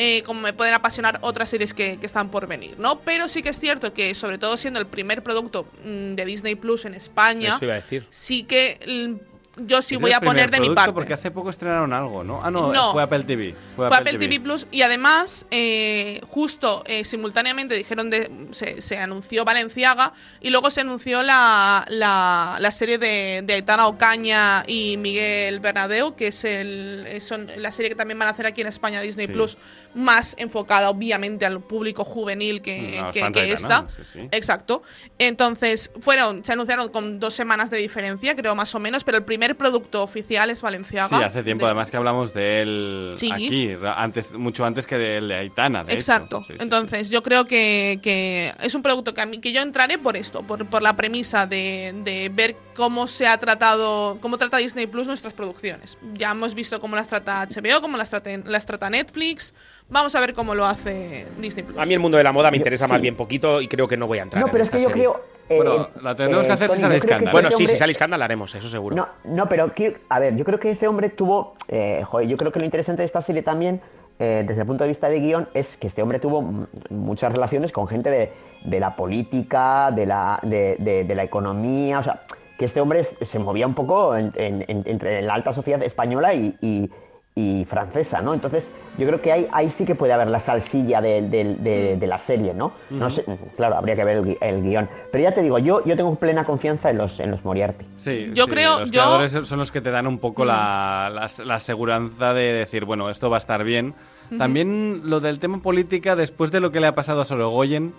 [0.00, 3.00] eh, como me pueden apasionar otras series que, que están por venir, ¿no?
[3.00, 6.54] Pero sí que es cierto que, sobre todo siendo el primer producto mm, de Disney
[6.54, 8.06] Plus en España, Eso iba a decir.
[8.08, 10.92] sí que mm, yo sí voy a poner de mi parte.
[10.92, 12.40] Porque hace poco estrenaron algo, ¿no?
[12.42, 12.92] Ah, no, No.
[12.92, 13.54] fue Apple TV.
[13.76, 18.98] Fue, Fue Apple TV Plus y además eh, justo eh, simultáneamente dijeron de se, se
[18.98, 24.96] anunció Valenciaga y luego se anunció la, la, la serie de, de Aitana Ocaña y
[24.96, 28.60] Miguel Bernadeu que es el eh, son la serie que también van a hacer aquí
[28.60, 29.32] en España Disney Sí.
[29.32, 29.58] Plus
[29.98, 34.28] más enfocada obviamente al público juvenil que, Mm, que, que esta sí, sí.
[34.30, 34.82] exacto
[35.18, 39.24] entonces fueron se anunciaron con dos semanas de diferencia creo más o menos pero el
[39.24, 43.30] primer producto oficial es Valenciaga Sí, hace tiempo de- además que hablamos de él Sí.
[43.32, 45.94] aquí, antes, mucho antes que del de Aitana, de.
[45.94, 46.44] Exacto.
[46.60, 50.16] Entonces, yo creo que, que es un producto que, a mí, que yo entraré por
[50.16, 54.86] esto, por, por la premisa de, de ver cómo se ha tratado, cómo trata Disney
[54.86, 55.98] Plus nuestras producciones.
[56.14, 59.54] Ya hemos visto cómo las trata HBO, cómo las trata, las trata Netflix.
[59.90, 61.78] Vamos a ver cómo lo hace Disney Plus.
[61.78, 62.92] A mí el mundo de la moda me Yo- interesa sí.
[62.92, 64.76] más bien poquito y creo que no voy a entrar No, en pero es esta
[64.76, 65.02] que yo serie.
[65.04, 65.20] creo.
[65.48, 67.32] eh, Bueno, la tendremos que hacer si sale escándalo.
[67.32, 68.94] Bueno, este sí, si sale escándalo haremos, eso seguro.
[68.94, 69.72] No, no, pero
[70.10, 73.00] a ver, yo creo que este hombre tuvo, eh, joder, yo creo que lo interesante
[73.00, 73.80] de esta serie también,
[74.18, 77.72] eh, desde el punto de vista de guion, es que este hombre tuvo muchas relaciones
[77.72, 78.30] con gente de,
[78.66, 82.24] de la política, de la, de, de- de la economía, o sea,
[82.58, 85.82] que este hombre es- se movía un poco en- en- en- entre la alta sociedad
[85.82, 86.90] española y, y-
[87.38, 88.34] y francesa, ¿no?
[88.34, 91.96] Entonces, yo creo que ahí, ahí sí que puede haber la salsilla de, de- de-
[91.96, 92.72] de la serie, ¿no?
[92.90, 93.24] No sé,
[93.56, 94.88] claro, habría que ver el, el guion.
[95.12, 97.86] Pero ya te digo, yo, yo tengo plena confianza en los, en los Moriarty.
[97.96, 99.04] Sí, Yo sí, creo- Los yo- Mm.
[99.04, 103.08] creadores son los que te dan un poco la, la, la aseguranza de decir, bueno,
[103.10, 103.94] esto va a estar bien.
[104.36, 107.94] También lo del tema política, después de lo que le ha pasado a Sorogoyen,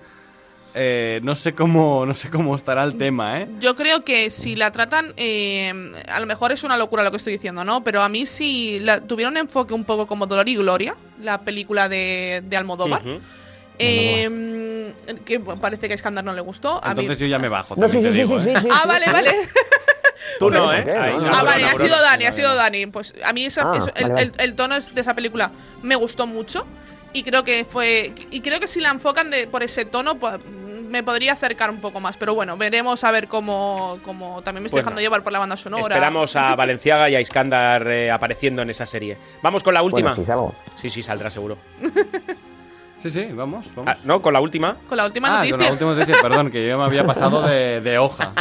[0.75, 3.47] eh, no sé cómo no sé cómo estará el tema, ¿eh?
[3.59, 5.73] Yo creo que si la tratan, eh,
[6.07, 7.83] a lo mejor es una locura lo que estoy diciendo, ¿no?
[7.83, 11.41] Pero a mí si la, tuvieron un enfoque un poco como Dolor y Gloria, la
[11.41, 13.01] película de, de Almodóvar,
[13.79, 14.93] eh,
[15.25, 16.79] que parece que a Escándalo no le gustó.
[16.83, 18.53] A mí- Entonces yo ya me bajo, No, también sí, te sí, digo, sí, ¿eh?
[18.57, 19.35] sí, sí, Ah, vale, vale.
[20.37, 20.83] Tú no, ¿Por ¿eh?
[20.85, 20.91] qué?
[20.91, 22.85] Ahí No, se no, Ah, vale, ha sido Dani, ha sido Dani.
[22.87, 23.61] Pues a mí Ah, eso-
[23.95, 24.21] el, vale, vale.
[24.21, 25.51] el- el tono de esa película
[25.81, 26.65] me gustó mucho
[27.13, 30.39] y creo que fue y creo que si la enfocan de, por ese tono pues,
[30.89, 32.17] me podría acercar un poco más.
[32.17, 35.55] Pero bueno, veremos a ver cómo, cómo también me estoy dejando llevar por la banda
[35.55, 35.95] sonora.
[35.95, 39.17] Esperamos a Valenciaga y a Iskandar eh, apareciendo en esa serie.
[39.41, 40.09] Vamos con la última.
[40.09, 40.53] Bueno, si salgo.
[40.75, 41.57] Sí, sí, saldrá seguro.
[43.01, 43.93] Sí, sí, vamos, vamos.
[43.95, 44.21] Ah, ¿No?
[44.21, 44.75] Con la última.
[44.87, 47.41] Con la última Ah, noticia con la última noticia, perdón, que yo me había pasado
[47.43, 48.33] de, de hoja.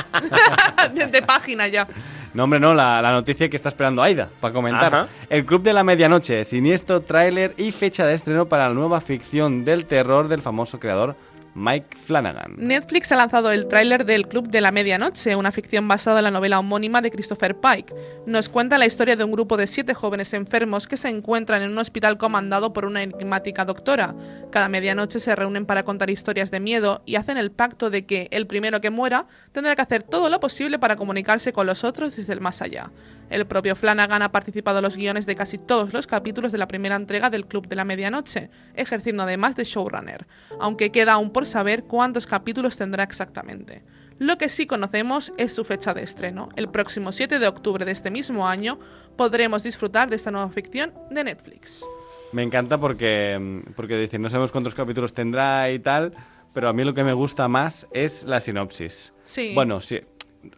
[0.95, 1.87] de, de página ya.
[2.35, 4.95] No, hombre, no, la, la noticia que está esperando Aida para comentar.
[4.95, 5.09] Ajá.
[5.31, 9.65] El Club de la Medianoche, siniestro tráiler y fecha de estreno para la nueva ficción
[9.65, 11.17] del terror del famoso creador
[11.59, 12.55] Mike Flanagan.
[12.57, 16.31] Netflix ha lanzado el tráiler del Club de la Medianoche, una ficción basada en la
[16.31, 17.95] novela homónima de Christopher Pike.
[18.27, 21.73] Nos cuenta la historia de un grupo de siete jóvenes enfermos que se encuentran en
[21.73, 24.15] un hospital comandado por una enigmática doctora.
[24.51, 28.29] Cada medianoche se reúnen para contar historias de miedo y hacen el pacto de que
[28.31, 32.17] el primero que muera tendrá que hacer todo lo posible para comunicarse con los otros
[32.17, 32.91] desde el más allá.
[33.31, 36.69] El propio Flanagan ha participado en los guiones de casi todos los capítulos de la
[36.69, 40.27] primera entrega del Club de la Medianoche, ejerciendo además de showrunner,
[40.61, 43.83] aunque queda aún por saber cuántos capítulos tendrá exactamente.
[44.19, 46.49] Lo que sí conocemos es su fecha de estreno.
[46.57, 48.79] El próximo 7 de octubre de este mismo año
[49.17, 51.85] podremos disfrutar de esta nueva ficción de Netflix.
[52.33, 56.15] Me encanta porque, porque dicen, no sabemos cuántos capítulos tendrá y tal,
[56.53, 59.13] pero a mí lo que me gusta más es la sinopsis.
[59.23, 59.53] Sí.
[59.55, 60.01] Bueno, si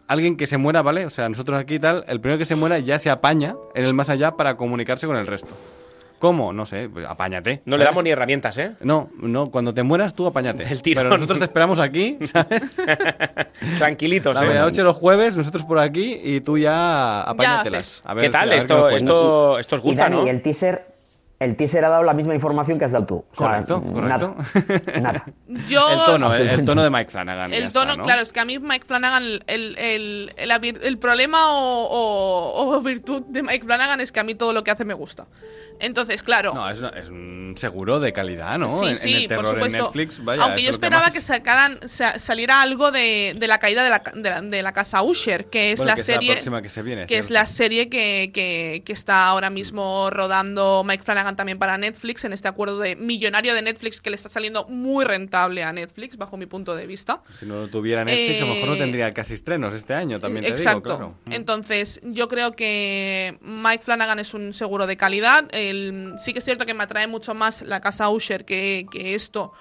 [0.07, 1.05] alguien que se muera, ¿vale?
[1.05, 3.85] O sea, nosotros aquí y tal, el primero que se muera ya se apaña en
[3.85, 5.49] el más allá para comunicarse con el resto.
[6.19, 6.53] ¿Cómo?
[6.53, 7.63] No sé, pues apáñate.
[7.65, 8.73] No le damos ni herramientas, ¿eh?
[8.81, 10.63] No, no, cuando te mueras tú apáñate.
[10.65, 11.05] Del tirón.
[11.05, 12.79] Pero nosotros te esperamos aquí, ¿sabes?
[13.79, 14.47] Tranquilitos, La ¿eh?
[14.49, 17.79] medianoche los jueves, nosotros por aquí y tú ya apáñatelas.
[17.79, 18.01] haces.
[18.05, 18.41] A ver ¿Qué si- tal?
[18.47, 20.27] a ver Esto, qué esto, esto os Y gusta, Dani, ¿no?
[20.27, 20.90] el teaser,
[21.43, 23.15] el teaser ha dado la misma información que has dado tú.
[23.15, 24.35] O sea, Correcto, correcto.
[24.99, 25.01] Nada.
[25.01, 25.25] nada.
[25.67, 27.51] Yo El tono, el, el tono de Mike Flanagan.
[27.51, 28.03] ya El está, tono, ¿no?
[28.03, 33.43] claro, es que a mí Mike Flanagan, el, el, problema o, o- o virtud de
[33.43, 35.27] Mike Flanagan es que a mí todo lo que hace me gusta.
[35.79, 36.53] Entonces, claro.
[36.53, 38.69] No, es, es un seguro de calidad, ¿no?
[38.69, 39.83] Sí, en, en sí, el terror por en supuesto.
[39.85, 40.43] Netflix, vaya.
[40.43, 41.13] Aunque yo esperaba más.
[41.15, 44.73] que, sacaran, sa- saliera algo de, de la caída de la, de la, de la
[44.73, 46.31] casa Usher, que es Bueno, la que es la serie.
[46.33, 50.83] próxima que se viene, que es la serie que, que- que está ahora mismo rodando
[50.85, 54.29] Mike Flanagan También para Netflix en este acuerdo de millonario de Netflix que le está
[54.29, 57.21] saliendo muy rentable a Netflix, bajo mi punto de vista.
[57.33, 60.45] Si no tuviera Netflix, a lo mejor no Eh, tendría casi estrenos este año, también
[60.45, 60.79] te Exacto.
[60.81, 61.15] digo, claro.
[61.25, 61.33] Mm.
[61.33, 65.47] Entonces, yo creo que Mike Flanagan es un seguro de calidad.
[65.51, 69.15] El- sí que es cierto que me atrae mucho más la casa Usher que, que
[69.15, 69.51] esto.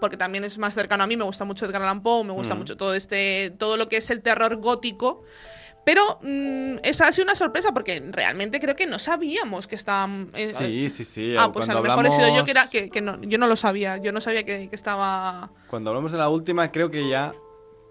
[0.00, 2.54] Porque también es más cercano a mí, me gusta mucho Edgar Allan Poe, me gusta
[2.54, 2.58] Mm.
[2.58, 3.52] mucho todo este.
[3.58, 5.22] todo lo que es el terror gótico.
[5.84, 10.30] Pero mm, esa ha sido una sorpresa porque realmente creo que no sabíamos que estaban.
[10.34, 11.34] eh, Sí, sí, sí.
[11.38, 13.20] Ah, pues a cuando lo mejor he sido yo hablamos- que, era, que, que no,
[13.22, 13.96] yo no lo sabía.
[13.96, 15.50] Yo no sabía que, que estaba.
[15.68, 17.32] Cuando hablamos de la última, creo que ya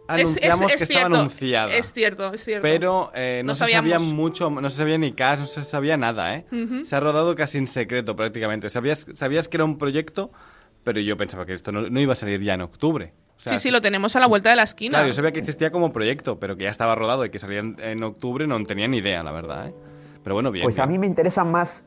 [0.08, 1.74] Es- es- anunciamos es que estaba anunciada.
[1.76, 2.62] Es cierto, es cierto.
[2.62, 5.98] Pero eh, no, No se sabía mucho, no se sabía ni casi, no se sabía
[5.98, 6.46] nada, ¿eh?
[6.84, 8.70] Se ha rodado casi en secreto prácticamente.
[8.70, 10.32] Sabías, sabías que era un proyecto,
[10.84, 13.14] pero yo pensaba que esto no, no iba a salir ya en octubre.
[13.40, 14.98] O sea, sí, sí, lo tenemos a la vuelta de la esquina.
[14.98, 17.60] Claro, yo sabía que existía como proyecto, pero que ya estaba rodado y que salía
[17.60, 19.74] en, octubre, no tenía ni idea, la verdad, ¿eh?
[20.24, 20.66] Pero bueno, bien.
[20.66, 21.00] Pues a bien.
[21.00, 21.86] mí me interesan más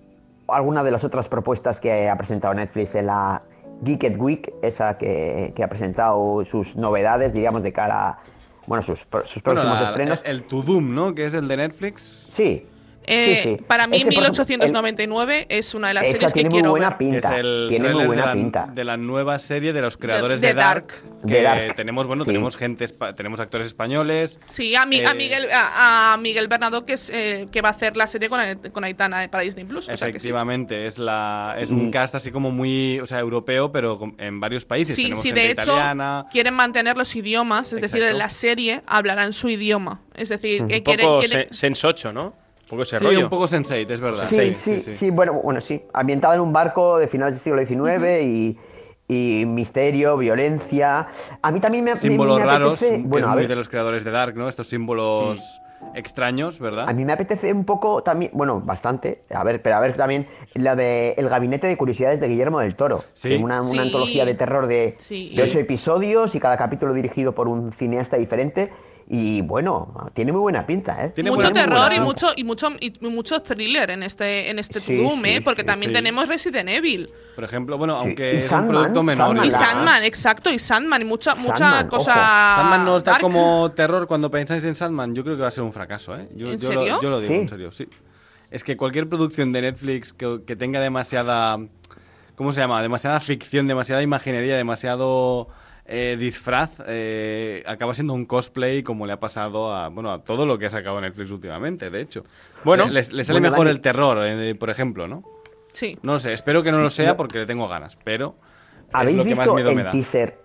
[0.48, 3.42] algunas de las otras propuestas que ha presentado Netflix en la
[3.84, 8.18] Geeked Week, esa que, que ha presentado sus novedades, digamos, de cara a
[8.66, 10.22] bueno, sus, sus Bueno, próximos la- estrenos.
[10.24, 11.14] El, el To Doom, ¿no?
[11.14, 12.00] Que es el de Netflix.
[12.32, 12.66] Sí.
[13.06, 13.64] Eh, sí, sí.
[13.66, 16.70] Para mí, Ese, por ejemplo, 1899 es una de las series que tiene muy quiero
[16.70, 16.98] buena ver.
[16.98, 17.32] pinta.
[17.34, 18.68] Es el Tiene muy buena de la, pinta.
[18.72, 20.86] de la nueva serie de los creadores de de, Dark.
[20.92, 21.26] Dark.
[21.26, 21.76] Que De Dark.
[21.76, 22.28] tenemos, bueno, Sí.
[22.28, 22.86] tenemos gente,
[23.16, 24.38] tenemos actores españoles.
[24.50, 27.70] Sí, a, mi- a Eh, Miguel, a, a Miguel Bernardo, que, es, eh, que va
[27.70, 28.40] a hacer la serie con,
[28.72, 29.88] con Aitana eh, para Disney Plus.
[29.88, 30.08] o sea que sí.
[30.28, 34.64] Efectivamente, es la es un cast así como muy, o sea, europeo, pero en varios
[34.64, 34.94] países.
[34.96, 36.26] Sí, tenemos sí, gente de hecho, italiana.
[36.30, 40.00] quieren mantener los idiomas, es decir, en la serie hablarán su idioma.
[40.14, 41.06] Es decir, que Un quieren.
[41.06, 42.34] poco quieren- se- Sense 8, ¿no?
[42.72, 43.24] Un poco ese Sí, rollo.
[43.24, 44.24] un poco Sense8, es verdad.
[44.24, 45.82] Sí, sí, sí, bueno, bueno, sí.
[45.92, 48.56] Ambientada en un barco de finales del siglo XIX y,
[49.08, 51.06] y misterio, violencia.
[51.42, 53.48] A mí también me, me- Símbolos me raros, apetece- que bueno, es a muy ver,
[53.48, 54.48] de los creadores de Dark, ¿no?
[54.48, 55.60] Estos símbolos
[55.94, 56.88] extraños, ¿verdad?
[56.88, 60.26] A mí me apetece un poco también, bueno, bastante, a ver, pero a ver también
[60.54, 63.34] la de El Gabinete de Curiosidades de Guillermo del Toro, Sí.
[63.34, 63.78] una, una Sí.
[63.80, 65.34] antología de terror de, Sí.
[65.36, 68.72] de ocho episodios y cada capítulo dirigido por un cineasta diferente
[69.08, 71.10] y bueno, tiene muy buena pinta, ¿eh?
[71.10, 74.80] Tiene mucho buena terror y mucho y mucho y mucho thriller en este en este
[74.80, 75.40] Sí, Doom, sí, ¿eh?
[75.42, 75.94] porque sí, también sí.
[75.94, 78.06] tenemos Resident Evil Por ejemplo, bueno, Sí.
[78.06, 79.26] aunque es Sandman, un producto menor.
[79.28, 82.60] Sandman, y Sandman, exacto, y Sandman y mucha mucha cosa ojo.
[82.60, 83.22] Sandman no está dark.
[83.22, 85.14] como terror cuando pensáis en Sandman.
[85.14, 86.28] Yo creo que va a ser un fracaso, ¿eh?
[86.34, 86.96] Yo, ¿En yo serio?
[86.96, 87.40] Lo, yo lo digo Sí.
[87.40, 87.88] en serio, sí.
[88.50, 91.58] Es que cualquier producción de Netflix que, que tenga demasiada.
[92.34, 92.80] ¿Cómo se llama?
[92.82, 95.48] Demasiada ficción, demasiada imaginería, demasiado
[95.84, 100.46] eh, disfraz, eh, acaba siendo un cosplay como le ha pasado a, bueno, a todo
[100.46, 102.22] lo que ha sacado Netflix últimamente, de hecho.
[102.64, 102.86] Bueno.
[102.86, 103.76] le, les- le sale Bueno, mejor Dani.
[103.76, 105.22] el terror, eh, por ejemplo, ¿no?
[105.72, 105.98] Sí.
[106.02, 108.36] No lo sé, espero que no lo sea porque le tengo ganas, pero
[108.78, 109.90] es ¿Habéis lo que más visto miedo me el da.
[109.92, 110.42] teaser?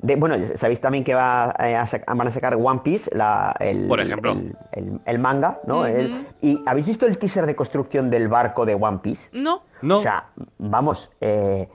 [0.00, 3.88] De, bueno, sabéis también que va, eh, a van a sacar One Piece, la- el,
[3.88, 4.30] Por ejemplo.
[4.32, 5.78] el, el- el manga, ¿no?
[5.78, 5.86] Ujú.
[5.86, 9.28] El- ¿Y habéis visto el teaser de construcción del barco de One Piece?
[9.32, 9.62] No.
[9.82, 10.26] No, O sea,
[10.58, 11.68] vamos, eh,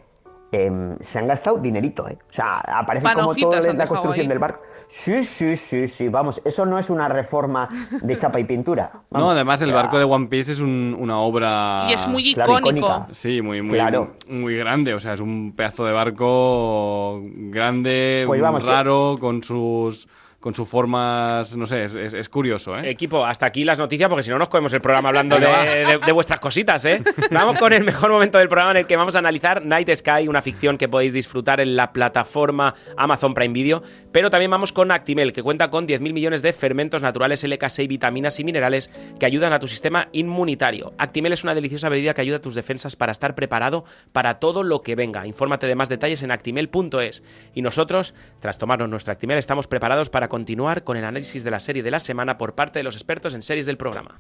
[0.53, 2.17] em, se han gastado dinerito, ¿eh?
[2.29, 4.27] O sea, aparece como toda la construcción ahí.
[4.27, 4.61] del barco.
[4.89, 7.67] Sí, sí, sí, sí, vamos, eso no es una reforma
[8.01, 8.91] de chapa y pintura.
[9.09, 11.87] no, además el barco de One Piece es un- una obra...
[11.89, 12.87] Y es muy claro, icónico.
[12.87, 13.13] icónica.
[13.13, 14.13] Sí, muy, muy, Claro.
[14.27, 14.93] muy grande.
[14.93, 20.07] O sea, es un pedazo de barco grande, Pues vamos, que- raro, con sus
[20.43, 22.89] con sus formas, no sé, es, es- es curioso, ¿eh?
[22.89, 25.99] Equipo, hasta aquí las noticias porque si no nos comemos el programa hablando de, de-
[26.05, 27.01] de vuestras cositas, ¿eh?
[27.31, 30.27] Vamos con el mejor momento del programa en el que vamos a analizar Night Sky,
[30.27, 34.91] una ficción que podéis disfrutar en la plataforma Amazon Prime Video, pero también vamos con
[34.91, 39.53] Actimel, que cuenta con 10.000 millones de fermentos naturales LK6, vitaminas y minerales que ayudan
[39.53, 40.91] a tu sistema inmunitario.
[40.97, 44.63] Actimel es una deliciosa bebida que ayuda a tus defensas para estar preparado para todo
[44.63, 45.25] lo que venga.
[45.25, 47.23] Infórmate de más detalles en actimel.es.
[47.55, 51.59] Y nosotros, tras tomarnos nuestro Actimel, estamos preparados para continuar con el análisis de la
[51.59, 54.17] serie de la semana por parte de los expertos en series del programa.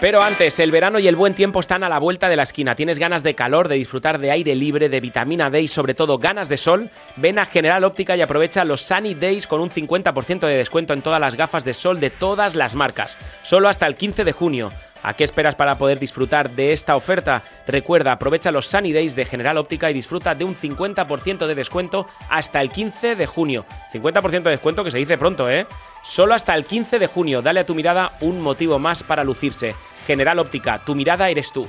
[0.00, 2.74] Pero antes, el verano y el buen tiempo están a la vuelta de la esquina.
[2.74, 6.18] ¿Tienes ganas de calor, de disfrutar de aire libre, de vitamina D y sobre todo
[6.18, 6.90] ganas de sol?
[7.14, 11.02] Ven a General Óptica y aprovecha los Sunny Days con un 50% de descuento en
[11.02, 13.16] todas las gafas de sol de todas las marcas.
[13.44, 14.72] Solo hasta el 15 de junio.
[15.04, 17.44] ¿A qué esperas para poder disfrutar de esta oferta?
[17.66, 22.06] Recuerda, aprovecha los Sunny Days de General Óptica y disfruta de un 50% de descuento
[22.30, 23.66] hasta el 15 de junio.
[23.92, 25.66] 50% de descuento que se dice pronto, ¿eh?
[26.02, 27.42] Solo hasta el 15 de junio.
[27.42, 29.74] Dale a tu mirada un motivo más para lucirse.
[30.06, 31.68] General Óptica, tu mirada eres tú.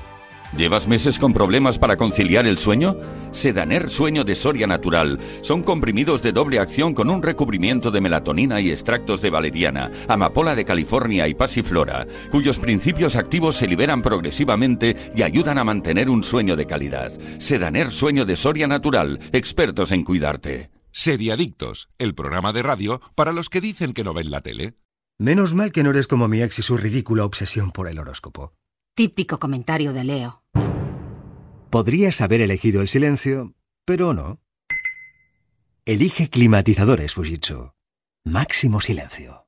[0.58, 2.96] ¿Llevas meses con problemas para conciliar el sueño?
[3.32, 5.20] Sedaner Sueño de Soria Natural.
[5.41, 10.56] Son comprimidos de doble acción con un recubrimiento de melatonina y extractos de valeriana, amapola
[10.56, 16.24] de California y pasiflora, cuyos principios activos se liberan progresivamente y ayudan a mantener un
[16.24, 17.12] sueño de calidad.
[17.38, 19.20] Sedaner Sueño de Soria Natural.
[19.34, 20.70] Expertos en cuidarte.
[20.91, 24.76] Seriadictos, el programa de radio para los que dicen que no ven la tele.
[25.20, 28.54] Menos mal que no eres como mi ex y su ridícula obsesión por el horóscopo.
[28.95, 30.41] Típico comentario de Leo.
[31.69, 33.53] Podrías haber elegido el silencio,
[33.84, 34.39] pero no.
[35.84, 37.73] Elige climatizadores Fujitsu.
[38.23, 39.47] Máximo silencio.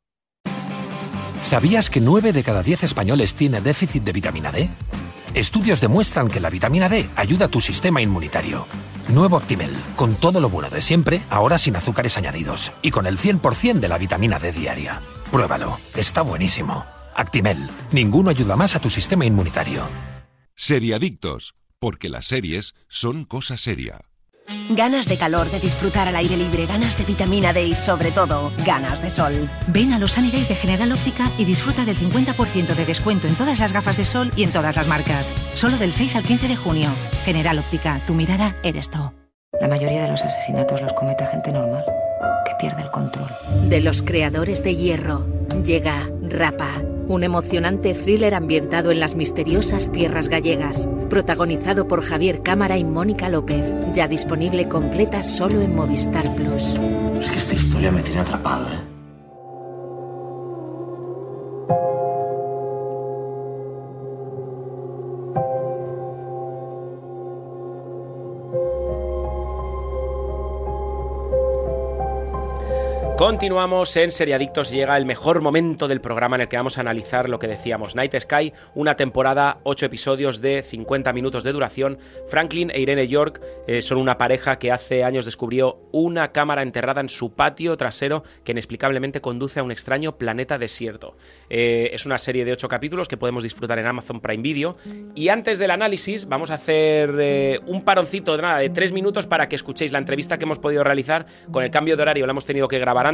[1.39, 4.69] ¿Sabías que 9 de cada 10 españoles tiene déficit de vitamina D?
[5.33, 8.65] Estudios demuestran que la vitamina D ayuda a tu sistema inmunitario.
[9.13, 13.17] Nuevo Actimel, con todo lo bueno de siempre, ahora sin azúcares añadidos y con el
[13.17, 14.99] 100% de la vitamina D diaria.
[15.31, 16.96] Pruébalo, está buenísimo.
[17.17, 19.82] Actimel, ninguno ayuda más a tu sistema inmunitario.
[20.56, 24.01] Seriadictos, porque las series son cosa seria.
[24.69, 28.51] Ganas de calor, de disfrutar al aire libre, ganas de vitamina D y sobre todo,
[28.65, 29.49] ganas de sol.
[29.67, 33.36] Ven a los Sunny Days de General Óptica y disfruta del 50% de descuento en
[33.36, 35.32] todas las gafas de sol y en todas las marcas.
[35.56, 36.89] Solo del 6 al 15 de junio.
[37.25, 39.12] General Óptica, tu mirada eres tú.
[39.60, 41.84] La mayoría de los asesinatos los comete gente normal,
[42.45, 43.30] que pierde el control.
[43.63, 45.25] De los creadores de Hierro,
[45.63, 52.78] llega Rapa, un emocionante thriller ambientado en las misteriosas tierras gallegas, protagonizado por Javier Cámara
[52.78, 56.74] y Mónica López, ya disponible completa solo en Movistar Plus.
[57.20, 58.96] Es que esta historia me tiene atrapado, ¿eh?
[73.17, 74.69] Continuamos en Seriadictos.
[74.69, 77.95] Llega el mejor momento del programa en el que vamos a analizar lo que decíamos.
[77.95, 81.97] Night Sky, una temporada, ocho episodios de 50 minutos de duración.
[82.27, 87.01] Franklin e Irene York eh, son una pareja que hace años descubrió una cámara enterrada
[87.01, 91.17] en su patio trasero que inexplicablemente conduce a un extraño planeta desierto.
[91.49, 94.75] Eh, es una serie de ocho capítulos que podemos disfrutar en Amazon Prime Video.
[95.15, 99.25] Y antes del análisis, vamos a hacer eh, un paroncito de nada de tres minutos
[99.25, 101.25] para que escuchéis la entrevista que hemos podido realizar.
[101.51, 103.07] Con el cambio de horario la hemos tenido que grabar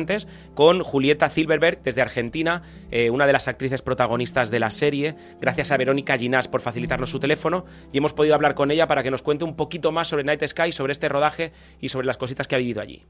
[0.56, 5.16] con Julieta Silverberg desde Argentina, eh, una de las actrices protagonistas de la serie.
[5.40, 9.04] Gracias a Verónica Ginás por facilitarnos su teléfono y hemos podido hablar con ella para
[9.04, 12.18] que nos cuente un poquito más sobre Night Sky, sobre este rodaje y sobre las
[12.18, 13.04] cositas que ha vivido allí.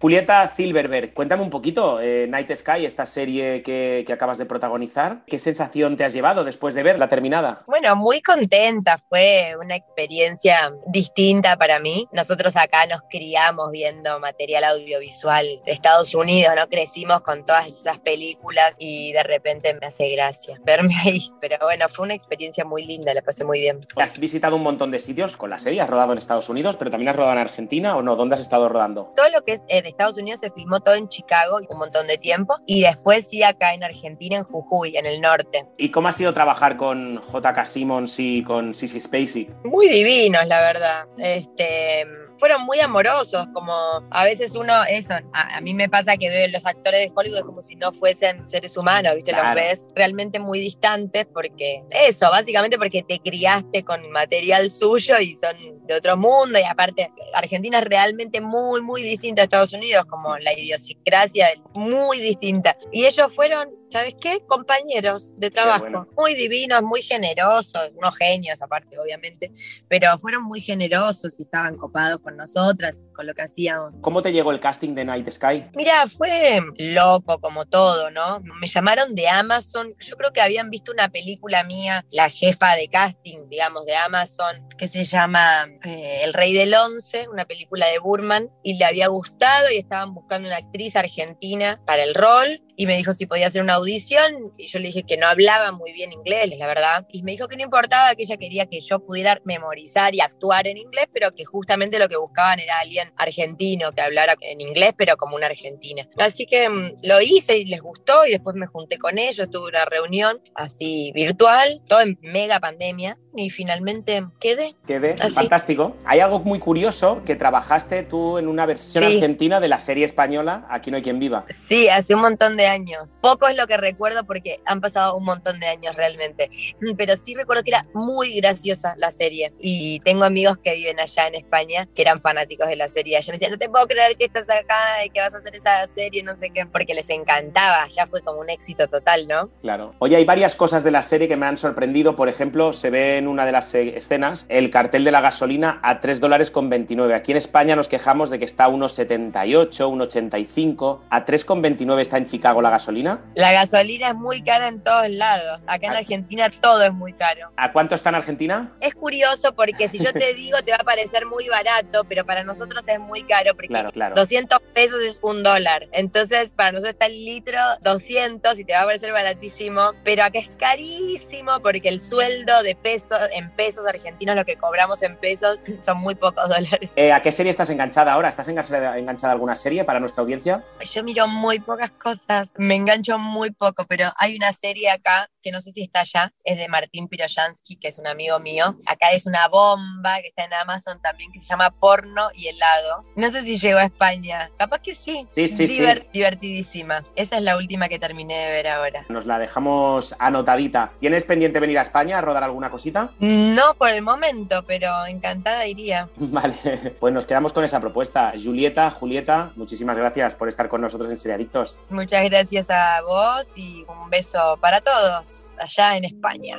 [0.00, 5.22] Julieta Silverberg, cuéntame un poquito, eh, Night Sky, esta serie que, que, acabas de protagonizar,
[5.26, 7.64] ¿qué sensación te has llevado después de verla terminada?
[7.66, 12.08] Bueno, muy contenta, fue una experiencia distinta para mí.
[12.12, 16.68] Nosotros acá nos criamos viendo material audiovisual de Estados Unidos, ¿no?
[16.68, 21.28] Crecimos con todas esas películas y de repente me hace gracia verme ahí.
[21.40, 23.80] Pero bueno, fue una experiencia muy linda, la pasé muy bien.
[23.96, 26.90] Has visitado un montón de sitios con la serie, has rodado en Estados Unidos, pero
[26.90, 29.12] también has rodado en Argentina o no, ¿dónde has estado rodando?
[29.16, 32.18] Todo lo que es en Estados Unidos se filmó todo en Chicago un montón de
[32.18, 35.66] tiempo y después sí acá en Argentina, en Jujuy, en el norte.
[35.76, 39.64] ¿Y cómo ha sido trabajar con JK Simmons y con Sissy Spacek?
[39.64, 41.06] Muy divinos, la verdad.
[41.18, 42.06] Este
[42.38, 43.72] fueron muy amorosos, como
[44.10, 47.44] a veces uno, eso, a, a, mí me pasa que veo los actores de Hollywood
[47.44, 49.32] como si no fuesen seres humanos, ¿viste?
[49.32, 49.48] Claro.
[49.48, 55.34] Los ves realmente muy distantes porque, eso, básicamente porque te criaste con material suyo y
[55.34, 60.04] son de otro mundo y aparte Argentina es realmente muy, muy distinta a Estados Unidos,
[60.06, 62.76] como la idiosincrasia muy distinta.
[62.92, 64.40] Y ellos fueron, ¿sabes qué?
[64.46, 66.08] Compañeros de trabajo, bueno.
[66.16, 69.50] muy divinos, muy generosos, unos genios aparte, obviamente,
[69.88, 73.94] pero fueron muy generosos y estaban copados con nosotras, con lo que hacíamos.
[74.02, 75.64] ¿Cómo te llegó el casting de Night Sky?
[75.74, 78.40] Mira, fue loco como todo, ¿no?
[78.60, 82.88] Me llamaron de Amazon, yo creo que habían visto una película mía, la jefa de
[82.88, 87.98] casting, digamos, de Amazon, que se llama eh, El Rey del Once, una película de
[87.98, 92.86] Burman, y le había gustado y estaban buscando una actriz argentina para el rol y
[92.86, 95.92] me dijo si podía hacer una audición y yo le dije que no hablaba muy
[95.92, 99.00] bien inglés, la verdad, y me dijo que no importaba, que ella quería que yo
[99.00, 103.92] pudiera memorizar y actuar en inglés, pero que justamente lo que buscaban era alguien argentino
[103.92, 106.08] que hablara en inglés, pero como una argentina.
[106.18, 109.68] Así que mmm, lo hice y les gustó y después me junté con ellos, tuve
[109.68, 114.76] una reunión así virtual, todo en mega pandemia y finalmente quedé.
[114.86, 115.34] Quedé, así.
[115.34, 115.96] fantástico.
[116.04, 119.14] Hay algo muy curioso que trabajaste tú en una versión sí.
[119.14, 121.44] argentina de la serie española Aquí no hay quien viva.
[121.66, 123.18] Sí, hace un montón de años.
[123.20, 126.50] Poco es lo que recuerdo porque han pasado un montón de años realmente.
[126.96, 129.52] Pero sí recuerdo que era muy graciosa la serie.
[129.58, 133.20] Y tengo amigos que viven allá en España que eran fanáticos de la serie.
[133.20, 135.56] Yo me decían, no te puedo creer que estás acá y que vas a hacer
[135.56, 137.88] esa serie, no sé qué, porque les encantaba.
[137.88, 139.50] Ya fue como un éxito total, ¿no?
[139.62, 139.92] Claro.
[139.98, 142.16] Oye, hay varias cosas de la serie que me han sorprendido.
[142.16, 146.00] Por ejemplo, se ve en una de las escenas el cartel de la gasolina a
[146.00, 147.14] 3 dólares con 29.
[147.14, 151.00] Aquí en España nos quejamos de que está a 1,78, 1,85.
[151.10, 153.20] A 3,29 está en Chicago la gasolina?
[153.34, 155.62] La gasolina es muy cara en todos lados.
[155.66, 155.98] Acá en Ah.
[155.98, 157.50] Argentina todo es muy caro.
[157.56, 158.72] ¿A cuánto está en Argentina?
[158.80, 162.44] Es curioso porque si yo te digo te va a parecer muy barato, pero para
[162.44, 164.14] nosotros es muy caro porque Claro, claro.
[164.14, 165.88] 200 pesos es un dólar.
[165.92, 170.38] Entonces para nosotros está el litro 200 y te va a parecer baratísimo, pero acá
[170.38, 175.60] es carísimo porque el sueldo de pesos en pesos argentinos, lo que cobramos en pesos,
[175.82, 176.90] son muy pocos dólares.
[176.96, 178.28] Eh, ¿A qué serie estás enganchada ahora?
[178.28, 180.64] ¿Estás enganchada, enganchada a alguna serie para nuestra audiencia?
[180.92, 185.52] Yo miro muy pocas cosas, me engancho muy poco, pero hay una serie acá que
[185.52, 188.76] no sé si está allá, es de Martín Piroyansky, que es un amigo mío.
[188.86, 193.04] Acá es una bomba que está en Amazon también, que se llama Porno y helado.
[193.16, 195.26] No sé si llegó a España, capaz que sí.
[195.34, 195.84] Sí, sí, sí.
[196.12, 197.04] Divertidísima.
[197.14, 199.04] Esa es la última que terminé de ver ahora.
[199.08, 200.92] Nos la dejamos anotadita.
[201.00, 203.10] ¿Tienes pendiente venir a España a rodar alguna cosita?
[203.20, 206.08] No por el momento, pero encantada iría.
[206.16, 208.32] Vale, pues nos quedamos con esa propuesta.
[208.42, 211.76] Julieta, Julieta, muchísimas gracias por estar con nosotros en Seriadictos.
[211.90, 212.37] Muchas gracias
[212.70, 216.58] a vos y un beso para todos allá en España.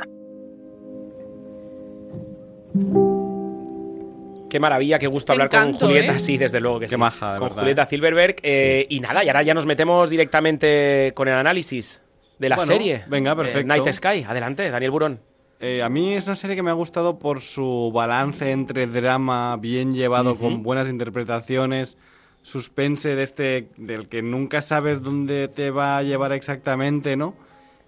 [4.50, 6.20] Qué maravilla, qué gusto Qué hablar con Julieta, ¿eh?
[6.20, 6.98] sí, desde luego que Qué sí.
[6.98, 7.88] maja, de con verdad, Julieta ¿eh?
[7.90, 8.36] Silverberg.
[8.42, 12.02] eh, y nada, y ahora ya nos metemos directamente con el análisis
[12.40, 13.04] de la Bueno, serie.
[13.08, 13.68] venga, Eh, perfecto.
[13.68, 15.20] Night Sky, adelante, Daniel Burón.
[15.60, 19.58] Eh, a mí es una serie que me ha gustado por su balance entre drama
[19.58, 21.98] bien llevado con buenas interpretaciones,
[22.42, 27.34] suspense de este del que nunca sabes dónde te va a llevar exactamente, ¿no?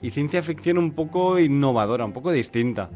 [0.02, 2.90] Y ciencia ficción un poco innovadora, un poco distinta.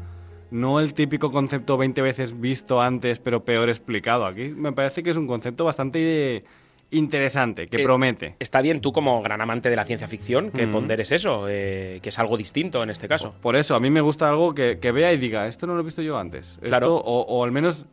[0.50, 4.26] No el típico concepto 20 veces visto antes, pero peor explicado.
[4.26, 6.44] Aquí me parece que es un concepto bastante
[6.90, 8.36] interesante, que Eh, promete.
[8.38, 10.72] Está bien tú como gran amante de la ciencia ficción que Ujú.
[10.72, 13.34] ponderes eso, eh, que es algo distinto en este caso.
[13.42, 15.80] Por eso, a mí me gusta algo que, que vea y diga, esto no lo
[15.80, 16.52] he visto yo antes.
[16.54, 16.94] Esto- Claro.
[16.96, 17.86] o, o al menos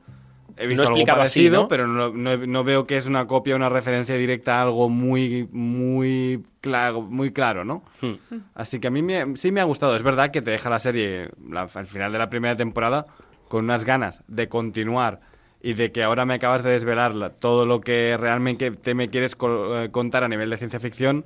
[0.58, 1.68] he visto No algo explicado así, parecido, ¿no?
[1.68, 6.43] pero no, no- veo que es una copia, una referencia directa a algo muy, muy
[6.62, 7.84] claro, muy claro, ¿no?
[8.01, 8.14] Hmm.
[8.56, 9.95] Así que a mí me- sí me ha gustado.
[9.95, 13.06] Es verdad que te deja la serie la- al final de la primera temporada
[13.47, 15.20] con unas ganas de continuar
[15.62, 19.10] y de que ahora me acabas de desvelar la- todo lo que realmente te me
[19.10, 21.26] quieres eh, contar a nivel de ciencia ficción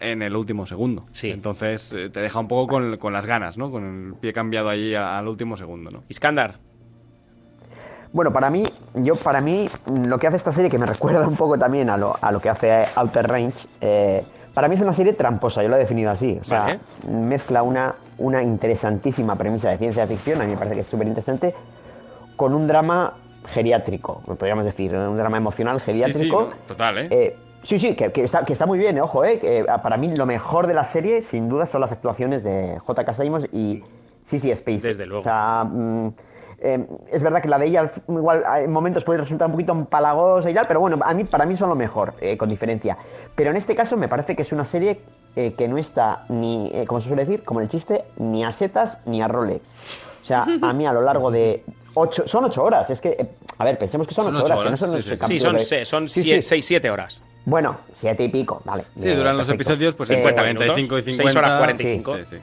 [0.00, 1.06] en el último segundo.
[1.12, 1.30] Sí.
[1.30, 3.70] Entonces eh, te deja un poco con, con las ganas, ¿no?
[3.70, 6.04] Con el pie cambiado ahí al último segundo, ¿no?
[6.08, 6.58] Iskandar.
[8.12, 11.26] Bueno, para mí, yo para mí, mm, lo que hace esta serie, que me recuerda
[11.26, 14.80] un poco también a lo, a lo que hace Outer Range, eh, para mí es
[14.80, 16.38] una serie tramposa, yo lo he definido así.
[16.40, 16.80] O sea, Vale.
[17.08, 21.06] mezcla una, una interesantísima premisa de ciencia ficción, a mí me parece que es súper
[21.06, 21.54] interesante,
[22.36, 23.14] con un drama
[23.46, 26.44] geriátrico, podríamos decir, un drama emocional geriátrico.
[26.44, 27.08] Sí, sí, total, ¿eh?
[27.10, 29.82] Eh, sí, sí, que, que está, que está muy bien, eh, ojo, eh, que, ah,
[29.82, 33.14] para mí lo mejor de la serie, sin duda, son las actuaciones de J.K.
[33.14, 33.82] Simons y
[34.24, 34.86] sí, sí, Space.
[34.88, 35.20] Desde luego.
[35.20, 36.12] O sea, mm,
[36.60, 40.50] eh, es verdad que la de ella igual en momentos puede resultar un poquito empalagosa
[40.50, 42.96] y tal, pero bueno, a mí, para mí son lo mejor, eh, con diferencia.
[43.34, 45.00] Pero en este caso me parece que es una serie
[45.36, 48.52] eh, que no está ni, eh, como se suele decir, como el chiste, ni a
[48.52, 49.68] setas ni a Rolex.
[50.22, 53.26] O sea, a mí a lo largo de ocho, son ocho horas, es que, eh,
[53.58, 55.40] a ver, pensemos que son, Son ocho, ocho horas, que no son sí, sí, sí.
[55.40, 56.32] Son, de- se- son Sí, sí.
[56.76, 57.22] 6-7 horas.
[57.46, 58.84] Bueno, siete y pico, vale.
[58.96, 61.38] Sí, duran los episodios pues Eh, 50, minutos, 35 y seis 50.
[61.38, 62.16] horas 45.
[62.18, 62.36] Sí, sí.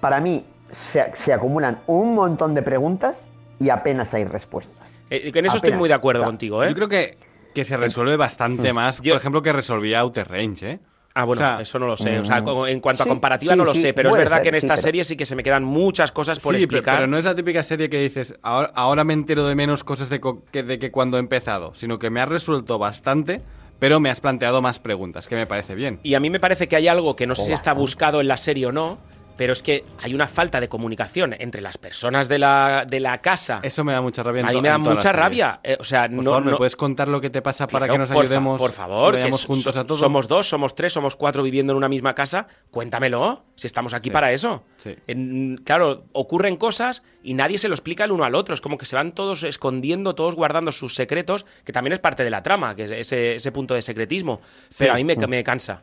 [0.00, 4.88] Para mí se, se acumulan un montón de preguntas y apenas hay respuestas.
[5.10, 6.68] Eh, en eso estoy muy de acuerdo O sea, contigo, ¿eh?
[6.70, 7.16] Yo creo que,
[7.54, 10.80] que se resuelve bastante más, Yo- por ejemplo, que resolvía Outer Range, ¿eh?
[11.16, 12.18] Ah, bueno, O sea, eso no lo sé.
[12.18, 14.16] O sea, mm, en cuanto a sí, comparativa sí, no lo sí, sé, pero es
[14.16, 16.40] verdad ser, que en sí, esta pero- serie sí que se me quedan muchas cosas
[16.40, 16.96] por sí, pero- explicar.
[16.96, 20.08] Pero no es la típica serie que dices, ahora, ahora me entero de menos cosas
[20.10, 23.42] de, co- que, de que cuando he empezado, sino que me has resuelto bastante,
[23.78, 26.00] pero me has planteado más preguntas, que me parece bien.
[26.02, 28.26] Y a mí me parece que hay algo que no sé si está buscado en
[28.26, 28.98] la serie o no,
[29.36, 33.20] pero es que hay una falta de comunicación entre las personas de la, de la
[33.20, 33.60] casa.
[33.62, 34.46] Eso me da mucha rabia.
[34.46, 35.60] a mí me da mucha rabia.
[35.62, 37.86] Eh, o sea, Por no, favor, ¿me no- puedes contar lo que te pasa para
[37.86, 38.60] Claro, que nos por fa- ayudemos?
[38.60, 40.00] Por favor, que so- juntos a todos.
[40.00, 42.48] somos dos, somos tres, somos cuatro viviendo en una misma casa.
[42.70, 44.12] Cuéntamelo, si estamos aquí Sí.
[44.12, 44.64] para eso.
[44.76, 44.94] Sí.
[45.06, 48.54] En- claro, ocurren cosas y nadie se lo explica el uno al otro.
[48.54, 52.24] Es como que se van todos escondiendo, todos guardando sus secretos, que también es parte
[52.24, 54.40] de la trama, que es ese, ese punto de secretismo.
[54.78, 55.00] Pero Sí.
[55.00, 55.82] a mí me, me cansa.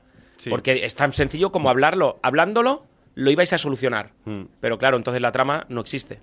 [0.50, 2.20] Porque es tan sencillo como hablarlo.
[2.24, 2.86] Hablándolo,
[3.16, 4.12] lo ibais a solucionar.
[4.26, 4.44] Mm.
[4.60, 6.20] Pero claro, entonces la trama no existe.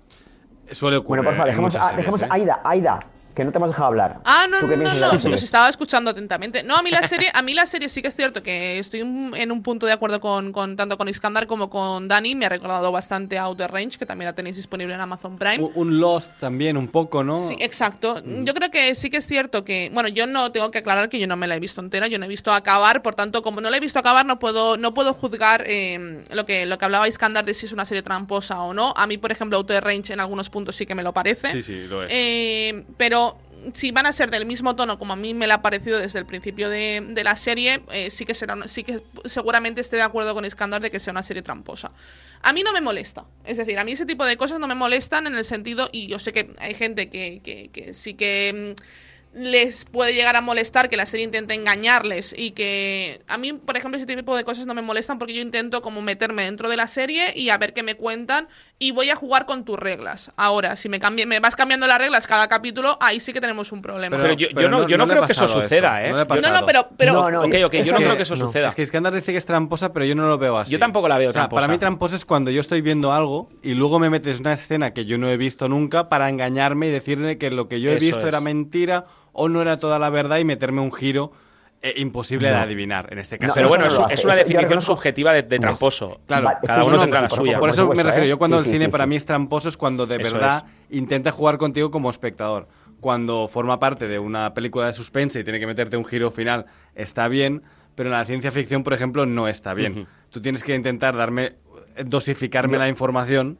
[0.71, 1.23] Suele ocurrir.
[1.23, 2.27] Bueno, por favor, dejemos, a, dejemos ¿eh?
[2.29, 2.99] a Aida, Aida,
[3.39, 4.19] que no te hemos dejado hablar.
[4.25, 6.61] Ah, no, ¿Tú no, qué no, no, los estaba escuchando atentamente.
[6.63, 8.99] No, a mí la serie, a mí la serie sí que es cierto que estoy
[8.99, 12.35] en un punto de acuerdo con, con- tanto con Iskandar como con Dani.
[12.35, 15.59] Me ha recordado bastante a Outer Range, que también la tenéis disponible en Amazon Prime.
[15.63, 17.39] Un, un Lost también, un poco, ¿no?
[17.39, 18.21] Sí, exacto.
[18.23, 18.43] Mm.
[18.43, 21.17] Yo creo que sí que es cierto que, bueno, yo no tengo que aclarar que
[21.19, 23.61] yo no me la he visto entera, yo no he visto acabar, por tanto, como
[23.61, 26.85] no la he visto acabar, no puedo, no puedo juzgar eh, lo que lo que
[26.85, 28.93] hablaba Iskandar de si es una serie tramposa o no.
[28.97, 31.51] A mí, por ejemplo, Outer Range en algunos puntos sí que me lo parece.
[31.51, 32.09] Sí, sí, lo es.
[32.11, 33.28] Eh, pero
[33.73, 36.19] si van a ser del mismo tono como a mí me la ha parecido desde
[36.19, 40.03] el principio de, de la serie, eh, sí que será, sí que seguramente esté de
[40.03, 41.91] acuerdo con Iskandar de que sea una serie tramposa.
[42.41, 43.25] A mí no me molesta.
[43.45, 46.07] Es decir, a mí ese tipo de cosas no me molestan en el sentido, y
[46.07, 48.81] yo sé que hay gente que, que- que sí que mm,
[49.31, 53.77] les puede llegar a molestar que la serie intente engañarles y que a mí, por
[53.77, 56.75] ejemplo, ese tipo de cosas no me molestan porque yo intento como meterme dentro de
[56.77, 58.47] la serie y a ver qué me cuentan
[58.81, 60.31] y voy a jugar con tus reglas.
[60.37, 63.73] Ahora, si me, cambie, me vas cambiando las reglas cada capítulo, ahí sí que tenemos
[63.73, 64.15] un problema.
[64.15, 66.11] Pero yo- yo no- yo no creo que eso suceda, ¿eh?
[66.11, 68.69] No, No, pero- pero- No, no, Ok, ok, yo no creo que eso suceda.
[68.69, 70.71] Es que Iskandar dice que es tramposa, pero yo no lo veo así.
[70.71, 71.59] Yo tampoco la veo O sea, tramposa.
[71.61, 74.93] Para mí tramposa es cuando yo estoy viendo algo y luego me metes una escena
[74.93, 77.97] que yo no he visto nunca para engañarme y decirle que lo que yo he
[77.97, 78.27] Eso visto es.
[78.27, 81.33] era mentira o no era toda la verdad y meterme un giro
[81.81, 83.07] eh, imposible de adivinar.
[83.11, 86.19] En este caso, Pero bueno, es, no una definición reconozco- subjetiva de, de tramposo.
[86.27, 87.59] Claro, cada uno tendrá la suya.
[87.59, 88.25] Por eso me refiero.
[88.27, 91.31] Yo cuando el cine para mí mí es tramposo es cuando de Eso verdad intenta
[91.31, 92.67] jugar contigo como espectador.
[92.99, 96.65] Cuando forma parte de una película de suspense y tiene que meterte un giro final,
[96.95, 97.63] está bien,
[97.95, 100.05] pero en la ciencia ficción, por ejemplo, no está bien.
[100.29, 101.53] Tú tienes que intentar darme,
[102.05, 103.57] dosificarme la información.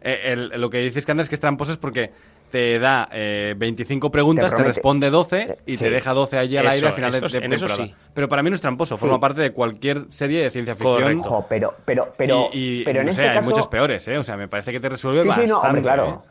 [0.00, 2.12] Eh, el- lo que dices, Candar, es que es tramposo es porque
[2.50, 5.84] te da eh, 25 preguntas, te, responde 12 y sí.
[5.84, 7.88] te deja 12 allí al Eso, aire al final de- eso de, sí, temporada.
[8.14, 11.02] Pero para mí no es tramposo, forma parte de cualquier serie de ciencia ficción.
[11.02, 11.28] Correcto.
[11.28, 14.06] Ojo, pero, pero, pero, y, y, pero en no este sé, hay caso, muchas peores,
[14.08, 14.18] ¿eh?
[14.18, 15.50] O sea, me parece que te resuelve Sí, sí, bastante.
[15.50, 15.82] no, hombre, ¿eh?
[15.84, 16.22] claro.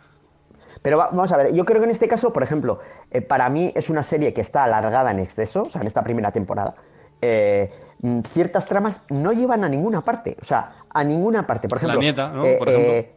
[0.82, 2.80] Pero va- vamos a ver, yo creo que en este caso, por ejemplo,
[3.11, 6.03] eh, para mí es una serie que está alargada en exceso, o sea, en esta
[6.03, 6.76] primera temporada.
[7.22, 11.68] Eh, mm, ciertas tramas no llevan a ninguna parte, o sea, a ninguna parte.
[11.68, 12.45] Por La ejemplo, nieta, ¿no?
[12.45, 13.14] eh, Por ejemplo.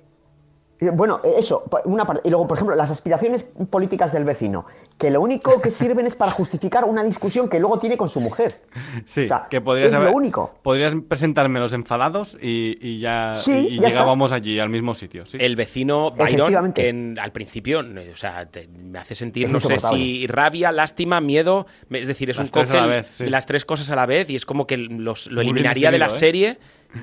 [0.92, 2.22] Bueno, eh, eso, una parte.
[2.26, 4.66] Y luego, por ejemplo, las aspiraciones políticas del vecino,
[4.96, 8.20] que lo único que sirven es para justificar una discusión que luego tiene con su
[8.20, 8.60] mujer.
[9.04, 10.54] Sí, O sea, que podrías es haber- lo único.
[10.62, 14.94] Podrías presentarme los enfadados y, y ya, Sí, y, y ya llegábamos allí al mismo
[14.94, 15.26] sitio.
[15.26, 15.38] sí.
[15.40, 16.82] El vecino Byron, Efectivamente.
[16.82, 20.72] que en- al principio, o sea, te- me hace sentir, Es no sé si rabia,
[20.72, 23.24] lástima, miedo, es decir, es Las un cóctel vez, sí.
[23.24, 25.90] de las tres cosas a la vez y es como que los, lo Muy eliminaría
[25.90, 26.10] de la ¿eh?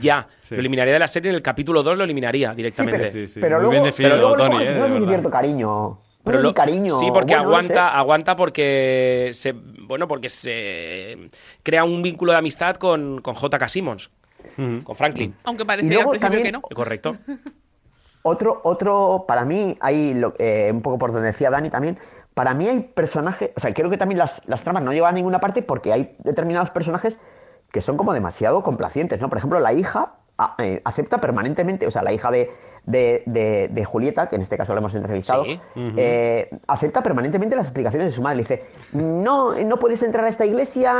[0.02, 0.28] Ya.
[0.44, 0.56] Sí.
[0.56, 3.28] Lo eliminaría de la serie en el capítulo 2, lo eliminaría directamente.
[3.28, 6.00] Sí, pero, pero luego, pero luego, luego no sé si cierto cariño.
[6.24, 7.00] Pero no sé lo- cariño.
[7.00, 7.98] Sí, porque bueno, no aguanta, sé.
[7.98, 11.30] aguanta porque se, bueno, porque se
[11.62, 13.70] crea un vínculo de amistad con, con J.K.
[13.70, 14.10] Simmons,
[14.84, 15.36] con Franklin.
[15.44, 16.62] Aunque parecía luego al principio también- que no.
[16.76, 17.16] Correcto.
[18.28, 22.00] Otro, otro, para mí, hay lo- eh, un poco por donde decía Dani también,
[22.34, 25.16] para mí hay personajes, o sea, creo que también las, las tramas no llevan a
[25.16, 27.20] ninguna parte porque hay determinados personajes
[27.76, 29.28] que son como demasiado complacientes, ¿no?
[29.28, 32.50] Por ejemplo, la hija a- eh, acepta permanentemente, o sea, la hija de,
[32.86, 35.60] de, de- de Julieta, que en este caso la hemos entrevistado, Sí.
[35.76, 38.38] eh, acepta permanentemente las explicaciones de su madre.
[38.38, 40.94] Le dice, no, eh, no puedes entrar a esta iglesia,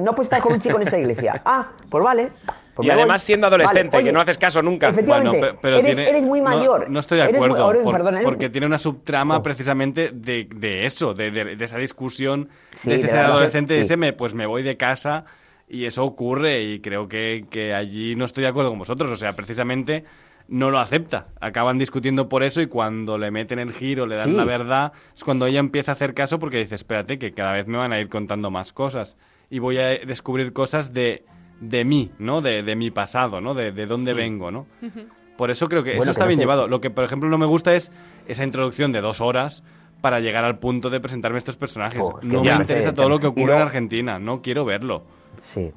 [0.00, 1.42] no puedes estar con un chico en esta iglesia.
[1.44, 2.28] Ah, pues vale.
[2.74, 2.98] pues y voy.
[2.98, 4.88] además siendo adolescente, Vale, que no haces caso nunca.
[4.88, 6.88] Efectivamente, Bueno, pe- pero eres, tiene- eres muy no- mayor.
[6.88, 10.48] No, estoy de muy- acuerdo, ahora, por- perdón, eres- porque tiene una subtrama precisamente de,
[10.54, 13.84] de eso, de, de- de esa discusión, Sí, de ese relación- adolescente, de sí.
[13.84, 15.24] ese me, pues me voy de casa
[15.72, 19.16] y eso ocurre y creo que, que allí no estoy de acuerdo con vosotros, o
[19.16, 20.04] sea, precisamente
[20.48, 24.30] no lo acepta, acaban discutiendo por eso y cuando le meten el giro, le dan
[24.30, 24.36] Sí.
[24.36, 27.66] la verdad, es cuando ella empieza a hacer caso porque dice, espérate, que cada vez
[27.66, 29.16] me van a ir contando más cosas
[29.50, 31.24] y voy a descubrir cosas de,
[31.60, 32.42] de mí, ¿no?
[32.42, 33.54] De, de mi pasado, ¿no?
[33.54, 34.66] De, de dónde vengo, ¿no?
[35.38, 36.42] Por eso creo que Bueno, eso que está no bien sé.
[36.42, 36.68] llevado.
[36.68, 37.90] Lo que, por ejemplo, no me gusta es
[38.28, 39.62] esa introducción de dos horas
[40.02, 42.00] para llegar al punto de presentarme estos personajes.
[42.02, 44.18] Jo, es que no me interesa todo lo que ocurre en Argentina.
[44.18, 45.04] No quiero verlo.
[45.42, 45.72] Sí.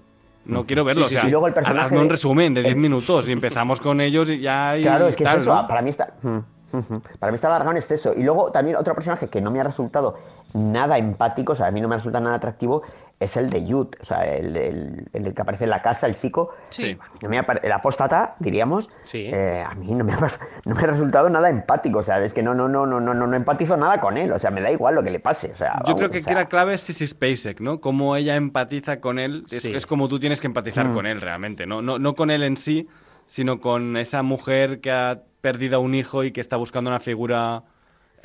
[0.45, 1.03] No quiero verlo.
[1.03, 1.28] Sí, sí, o sea, sí.
[1.28, 4.30] Y luego el personaje hazme un resumen de 10 el- minutos y empezamos con ellos
[4.30, 4.78] y ya.
[4.78, 5.55] Y Claro, es que tal, es eso.
[5.55, 5.68] ¿no?
[5.68, 6.13] Para mí está.
[6.22, 6.30] mm,
[6.72, 8.13] mm, Para mí está alargado en exceso.
[8.16, 10.18] Y luego también otro personaje que no me ha resultado
[10.53, 12.84] nada empático, o sea, a mí no me resulta nada atractivo,
[13.20, 13.88] es el de Yud.
[14.01, 16.53] O sea, el, el- el que aparece en la casa, el chico.
[16.70, 16.97] Sí.
[17.22, 18.89] No me el apóstata, diríamos.
[19.03, 19.30] Sí.
[19.32, 20.18] eh, a mí no me, ha,
[20.66, 21.99] no me ha resultado nada empático.
[21.99, 24.32] O sea, es que no, no, no, no, no, no, no empatizo nada con él.
[24.32, 25.51] O sea, me da igual lo que le pase.
[25.53, 27.80] O sea, Yo vamos, creo que o aquí sea, la clave es Sissy Spacek, ¿no?
[27.80, 29.43] Cómo ella empatiza con él.
[29.49, 29.72] Es, Sí.
[29.74, 30.93] es como tú tienes que empatizar Mm.
[30.93, 31.66] con él realmente.
[31.66, 31.82] ¿no?
[31.82, 32.88] No, no con él en sí,
[33.28, 36.99] sino con esa mujer que ha perdido a un hijo y que está buscando una
[36.99, 37.63] figura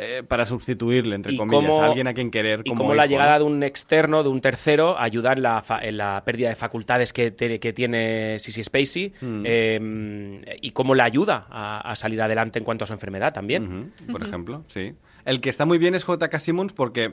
[0.02, 2.60] eh, para sustituirle, entre Y comillas, cómo- a alguien a quien querer.
[2.64, 5.80] Y como cómo la llegada de un externo, de un tercero, ayuda en la, fa-
[5.84, 9.42] en la pérdida de facultades que, te- que tiene Sissy Spacey Mm.
[9.46, 13.92] eh, y cómo la ayuda a, a salir adelante en cuanto a su enfermedad también.
[14.10, 14.94] Por ejemplo, sí.
[15.24, 16.40] El que está muy bien es J.K.
[16.40, 17.12] Simmons porque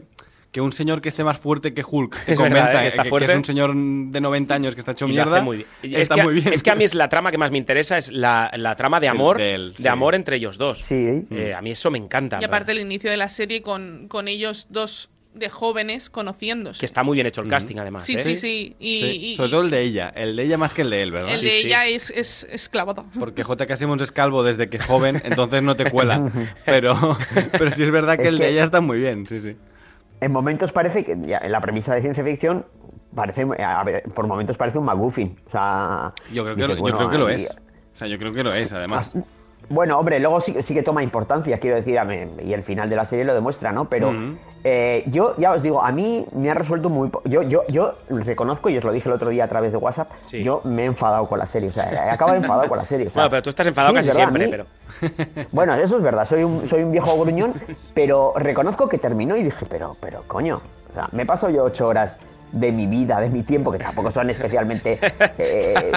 [0.57, 2.81] que un señor que esté más fuerte que Hulk te Es convenza verdad, ¿eh?
[2.81, 3.31] que, Está que fuerte.
[3.31, 5.43] es un señor de 90 años que está hecho mierda.
[5.43, 5.69] muy bien.
[5.83, 6.51] Y Está es que, muy bien.
[6.51, 8.99] Es que a mí es la trama que más me interesa, es la, la trama
[8.99, 9.87] de amor, de de, él, sí.
[9.87, 10.79] amor entre ellos dos.
[10.79, 11.27] Sí.
[11.29, 12.39] Eh, a mí eso me encanta.
[12.41, 16.79] Y aparte el inicio de la serie con, con ellos dos de jóvenes conociéndose.
[16.79, 18.03] que está muy bien hecho el casting, además.
[18.03, 18.17] Sí, ¿eh?
[18.17, 18.75] sí, sí.
[18.79, 20.11] Y, Sí, y- sobre todo el de ella.
[20.15, 21.31] El de ella más que el de él, ¿verdad?
[21.33, 21.67] el Sí, de sí.
[21.67, 23.05] ella es, es, es clavado.
[23.19, 23.77] Porque J.K.
[23.77, 26.27] Simmons es calvo desde que es joven, entonces no te cuela.
[26.65, 27.15] Pero,
[27.51, 29.55] pero sí es verdad que Es el de ella está muy bien, sí, sí.
[30.21, 32.65] En momentos parece que ya, en la premisa de ciencia ficción
[33.15, 35.37] parece a ver, por momentos parece un McGuffin.
[35.47, 37.51] O sea, Yo creo que, dices, lo, yo bueno, creo que lo y- es.
[37.51, 39.11] O sea, yo creo que lo es, además.
[39.69, 41.99] Bueno, hombre, luego sí, sí que toma importancia, quiero decir,
[42.43, 43.89] y el final de la serie lo demuestra, ¿no?
[43.89, 44.13] Pero.
[44.63, 47.09] Eh, yo ya os digo, a mí me ha resuelto muy...
[47.25, 50.09] Yo, yo, yo reconozco, y os lo dije el otro día a través de WhatsApp,
[50.25, 50.43] Sí.
[50.43, 53.07] yo me he enfadado con la serie, o sea, he acabado enfadado con la serie.
[53.07, 55.47] o sea, Bueno, pero tú estás enfadado sí, casi verdad, siempre, mí- pero.
[55.51, 57.53] Bueno, eso es verdad, soy un, soy un viejo gruñón,
[57.93, 61.87] pero reconozco que terminó y dije, pero, pero coño, o sea, me paso yo ocho
[61.87, 62.17] horas
[62.51, 64.99] de mi vida, de mi tiempo, que tampoco son especialmente...
[65.37, 65.91] eh,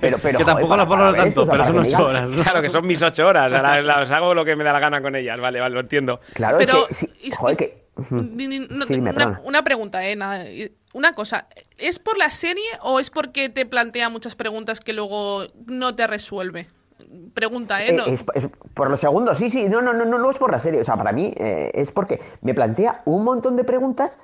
[0.00, 2.28] pero, pero, Que tampoco joder, las ver tanto, pero son ocho horas.
[2.28, 2.42] ¿no?
[2.44, 3.50] Claro que son mis ocho horas.
[3.52, 5.40] las hago lo que me da la gana con ellas.
[5.40, 6.20] Vale, vale, lo entiendo.
[6.34, 7.06] Claro, Pero, es que...
[7.06, 7.88] sí, joder, que...
[8.10, 10.44] Ni- ni- no, Sí, dime, una, una pregunta, eh, nada,
[10.92, 15.46] Una cosa, ¿es por la serie o es porque te plantea muchas preguntas que luego
[15.66, 16.68] no te resuelve?
[17.34, 17.90] Pregunta, ¿eh?
[17.90, 20.36] Eh, No- es, es por los segundos, sí, sí, no, no, no, no, no es
[20.36, 23.64] por la serie, o sea, para mí eh, es porque me plantea un montón de
[23.64, 24.18] preguntas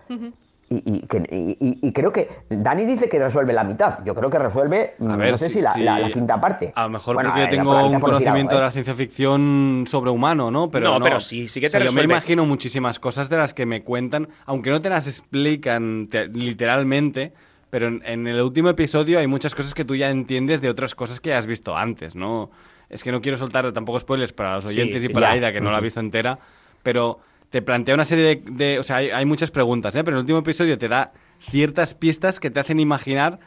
[0.71, 4.31] y que- y- y- y creo que Dani dice que resuelve la mitad, yo creo
[4.31, 6.73] que resuelve, A ver, no sé si- si, la, si- la- la quinta parte.
[6.75, 8.65] A lo mejor Bueno, porque yo tengo un conocimiento de ¿eh?
[8.65, 10.71] la ciencia ficción sobrehumano, ¿no?
[10.71, 13.29] Pero No, no, pero sí, sí que O sea, te yo me imagino muchísimas cosas
[13.29, 17.33] de las que me cuentan, aunque no te las explican te- literalmente,
[17.71, 20.95] pero en, en el último episodio hay muchas cosas que tú ya entiendes de otras
[20.95, 22.51] cosas que has visto antes, ¿no?
[22.89, 25.33] Es que no quiero soltar tampoco spoilers para los Sí, oyentes sí, y para ya.
[25.33, 26.39] Aida, que no la ha visto entera,
[26.83, 27.19] pero
[27.55, 28.43] te plantea una serie de...
[28.51, 30.03] de- o sea, hay, hay muchas preguntas, ¿eh?
[30.03, 33.39] Pero el último episodio te da ciertas pistas que te hacen imaginar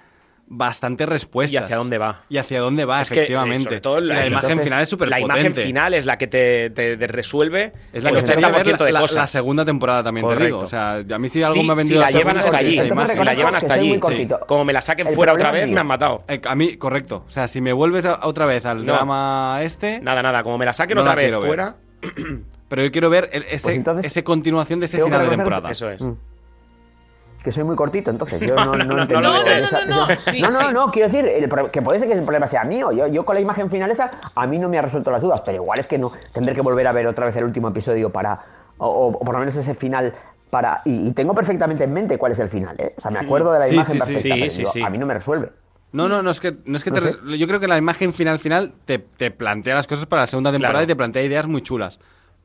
[0.49, 1.51] bastantes respuestas.
[1.51, 2.22] ¿Y hacia dónde va?
[2.30, 3.64] Y hacia dónde va, Es que, eh, efectivamente.
[3.66, 6.18] sobre todo Y la, la- imagen entonces, final es súper La imagen final es la
[6.18, 8.91] que te, te- te resuelve es la el que te haría ver 80% de la,
[8.91, 9.16] la- cosas.
[9.18, 10.55] la segunda temporada también te Correcto.
[10.55, 10.66] digo.
[10.66, 12.58] O sea, a mí si algo Sí, me ha si vendido la segunda, llevan hasta
[12.60, 12.84] allí, si la
[13.34, 13.99] llevan que hasta allí,
[14.47, 15.74] como me la saquen El fuera otra vez, mío.
[15.76, 16.24] me han matado.
[16.30, 17.26] Eh, a mí, correcto.
[17.28, 18.93] O sea, si me vuelves a- otra vez al No.
[18.93, 21.76] drama este, Nada, nada, como me la saquen No otra la vez fuera,
[22.68, 25.72] pero yo quiero ver el- ese, Pues entonces, ese continuación de ese final de temporada.
[25.72, 26.01] eso es.
[26.01, 26.13] Mm.
[27.43, 28.39] Que soy muy cortito, entonces.
[28.41, 30.41] Yo no, No, no, no, no, entiendo no, no, no, esa- no, no, esa- sí,
[30.41, 30.74] no, no, sí.
[30.74, 32.91] no, quiero decir, el que puede ser que el problema sea mío.
[32.91, 35.41] Yo, yo con la imagen final esa, a mí no me ha resuelto las dudas,
[35.45, 38.09] pero igual es que no tendré que volver a ver otra vez el último episodio
[38.11, 38.39] para.
[38.80, 40.13] O, o- por lo menos ese final
[40.49, 40.82] para.
[40.86, 42.93] Y, y tengo perfectamente en mente cuál es el final, ¿eh?
[42.97, 44.13] O sea, me acuerdo de la Sí, imagen sí, sí.
[44.13, 44.82] perfecta, Sí, pero sí, digo, sí.
[44.82, 45.49] a mí no me resuelve.
[45.93, 48.39] No, no, no es que, no es que No yo creo que la imagen final
[48.39, 50.84] final te, te plantea las cosas para la segunda temporada Claro.
[50.84, 51.97] y te plantea ideas muy chulas.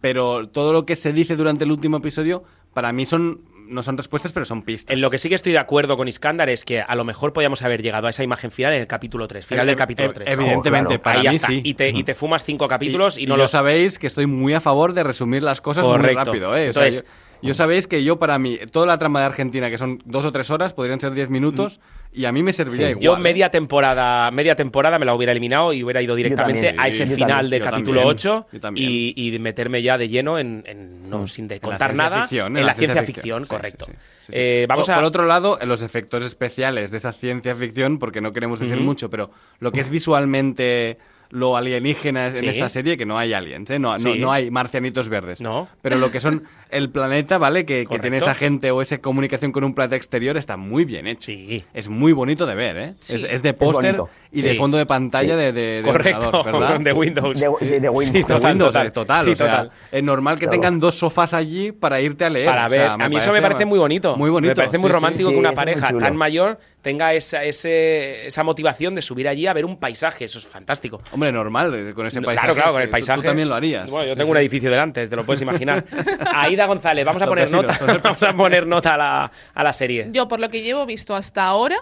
[0.02, 2.44] Pero todo lo que se dice durante el último episodio,
[2.74, 4.92] para mí son no son respuestas, pero son pistas.
[4.94, 7.32] En lo que sí que estoy de acuerdo con Iskandar es que a lo mejor
[7.32, 10.14] podíamos haber llegado a esa imagen final en el capítulo 3, final del capítulo ev-
[10.14, 10.28] 3.
[10.28, 11.62] evidentemente, para Ahí mí sí.
[11.64, 14.26] Y te, y te fumas cinco capítulos y, y no yo lo sabéis que estoy
[14.26, 16.68] muy a favor de resumir las cosas muy rápido, ¿eh?
[16.68, 19.68] O sea, Entonces- yo, yo sabéis que yo para mí, toda la trama de Argentina,
[19.70, 21.80] que son dos o tres horas, podrían ser diez minutos,
[22.12, 23.02] y a mí me serviría igual.
[23.02, 23.20] Yo ¿eh?
[23.20, 27.14] media temporada, media temporada me la hubiera eliminado y hubiera ido directamente a ese yo
[27.14, 28.88] final también, del yo capítulo también, 8 yo también.
[28.90, 31.26] y, y meterme ya de lleno en, en- no, Mm.
[31.26, 33.84] sin de En contar ciencia nada ficción, en, la ciencia ficción, correcto.
[33.86, 34.32] sí, sí.
[34.34, 37.98] Eh, vamos por, a por otro lado, en los efectos especiales de esa ciencia ficción,
[37.98, 40.98] porque no queremos decir mucho, pero lo que es visualmente
[41.30, 42.46] lo alienígena en Sí.
[42.46, 43.78] esta serie, que no hay aliens, ¿eh?
[43.78, 45.40] no, no- no hay marcianitos verdes.
[45.40, 45.66] No.
[45.80, 47.64] Pero lo que son el planeta, ¿vale?
[47.64, 51.06] Que, que tiene esa gente o esa comunicación con un planeta exterior está muy bien
[51.06, 51.26] hecho.
[51.26, 51.64] Sí.
[51.72, 52.94] Es muy bonito de ver, ¿eh?
[53.00, 53.14] Sí.
[53.16, 54.00] Es, es de póster
[54.32, 56.80] y de fondo de pantalla de, de, de Correcto, ordenador, ¿verdad?
[56.80, 57.40] de Windows.
[57.60, 58.06] De, de Windows.
[58.08, 58.86] Sí, De total, Windows, total.
[58.86, 59.24] eh, total.
[59.26, 59.70] Sí, o sea, total.
[59.92, 60.52] es normal que Claro.
[60.60, 62.46] tengan dos sofás allí para irte a leer.
[62.46, 64.16] Para o ver, sea, a mí eso me parece muy bonito.
[64.16, 64.52] Muy bonito.
[64.52, 68.42] Me parece muy romántico sí, que una es pareja tan mayor tenga esa, ese- esa
[68.42, 70.24] motivación de subir allí a ver un paisaje.
[70.24, 71.00] Eso es fantástico.
[71.12, 72.46] Hombre, normal, eh, con ese paisaje.
[72.48, 73.20] Claro, claro, es con el paisaje.
[73.20, 73.88] Tú, también lo harías.
[73.88, 75.84] Bueno, yo tengo un edificio delante, te lo puedes imaginar.
[76.62, 78.00] Aida González, vamos a poner vecinos, nota.
[78.04, 80.08] Vamos a poner nota a la, a la serie.
[80.12, 81.76] Yo, por lo que llevo visto hasta ahora,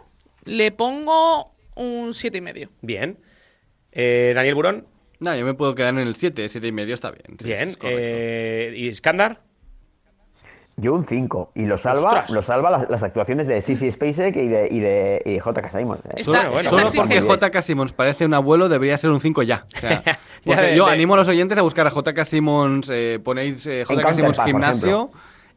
[0.44, 2.70] le pongo un siete y medio.
[2.80, 3.18] Bien.
[3.92, 4.86] Eh, Daniel Burón,
[5.18, 7.36] No, yo me puedo quedar en el 7, 7 y medio está bien.
[7.38, 7.68] sí, bien.
[7.68, 8.00] es correcto.
[8.02, 9.42] Eh, ¿Y Iskandar?
[10.80, 11.52] Yo un 5.
[11.54, 12.30] Y lo salva, Ostras.
[12.30, 15.70] lo salva las, las actuaciones de Sissy Spacek y de, y de, y de J.K.
[15.70, 15.98] Simon.
[16.04, 16.12] ¿eh?
[16.16, 17.20] Está- Solo, bueno, solo está porque.
[17.20, 17.62] J.K.
[17.62, 19.66] Simmons parece un abuelo, debería ser un 5 ya.
[19.76, 22.24] O sea, Ya porque de- yo de- animo a los oyentes a buscar a J.K.
[22.24, 24.14] Simmons, eh, ponéis eh, J.K.
[24.14, 25.10] Simmons por gimnasio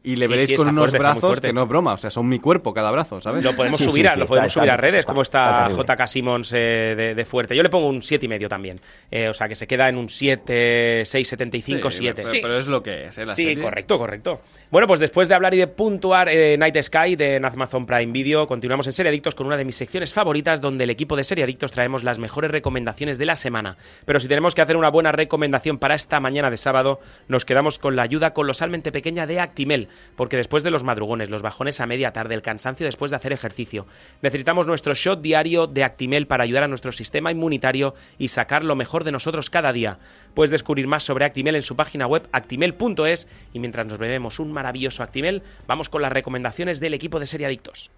[0.06, 1.94] y le Sí, veréis sí, con unos fuerte, brazos que no es broma.
[1.94, 3.42] O sea, son mi cuerpo cada brazo, ¿sabes?
[3.42, 5.22] Lo podemos Sí, subir, sí, a, sí, lo podemos está- subir a redes, está- como
[5.22, 5.70] está.
[5.70, 7.56] JK Simmons eh, de, de fuerte.
[7.56, 8.78] Yo le pongo un siete y medio también.
[9.10, 12.22] Eh, o sea, que se queda en un 7, 6, 75, Sí, 7.
[12.22, 13.24] Pero, pero es lo que es, ¿eh?
[13.24, 13.64] La Sí, serie.
[13.64, 14.42] correcto, correcto.
[14.70, 18.46] Bueno, pues después de hablar y de puntuar eh, Night Sky de Amazon Prime Video,
[18.46, 22.02] continuamos en Seriadictos con una de mis secciones favoritas, donde el equipo de Seriadictos traemos
[22.02, 23.76] las mejores recomendaciones de la semana.
[24.06, 26.98] Pero si tenemos que hacer una buena recomendación para esta mañana de sábado,
[27.28, 31.42] nos quedamos con la ayuda colosalmente pequeña de Actimel, porque después de los madrugones, los
[31.42, 33.86] bajones a media tarde, el cansancio después de hacer ejercicio,
[34.22, 38.76] necesitamos nuestro shot diario de Actimel para ayudar a nuestro sistema inmunitario y sacar lo
[38.76, 39.98] mejor de nosotros cada día.
[40.34, 44.52] Puedes descubrir más sobre Actimel en su página web actimel.es y mientras nos bebemos un
[44.52, 47.90] maravilloso Actimel, vamos con las recomendaciones del equipo de Seriadictos.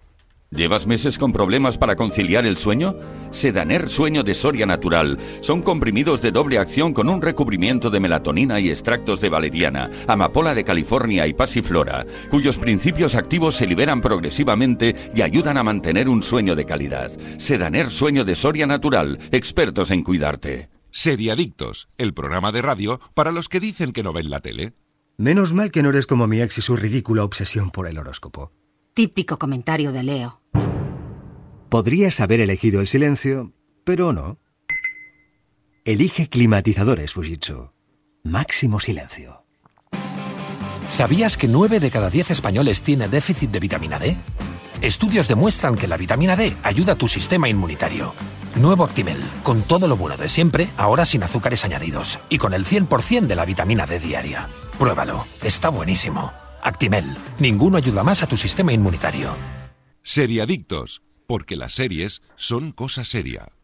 [0.49, 2.95] ¿Llevas meses con problemas para conciliar el sueño?
[3.31, 5.17] Sedaner Sueño de Soria Natural.
[5.41, 10.55] Son comprimidos de doble acción con un recubrimiento de melatonina y extractos de valeriana, amapola
[10.55, 16.23] de California y pasiflora, cuyos principios activos se liberan progresivamente y ayudan a mantener un
[16.23, 17.11] sueño de calidad.
[17.37, 19.19] Sedaner Sueño de Soria Natural.
[19.31, 20.76] Expertos en cuidarte.
[20.99, 24.73] Seriadictos, el programa de radio para los que dicen que no ven la tele.
[25.15, 28.51] Menos mal que no eres como mi ex y su ridícula obsesión por el horóscopo.
[28.95, 30.41] Típico comentario de Leo.
[31.69, 34.39] Podrías haber elegido el silencio, pero no.
[35.85, 37.69] Elige climatizadores Fujitsu.
[38.23, 39.45] Máximo silencio.
[40.87, 44.17] ¿Sabías que 9 de cada 10 españoles tiene déficit de vitamina D?
[44.81, 48.15] Estudios demuestran que la vitamina D ayuda a tu sistema inmunitario.
[48.59, 52.65] Nuevo Actimel, con todo lo bueno de siempre, ahora sin azúcares añadidos y con el
[52.65, 54.47] 100% de la vitamina D diaria.
[54.79, 56.33] Pruébalo, está buenísimo.
[56.61, 59.31] Actimel, ninguno ayuda más a tu sistema inmunitario.
[60.03, 63.56] Seriadictos, porque las series son cosa seria.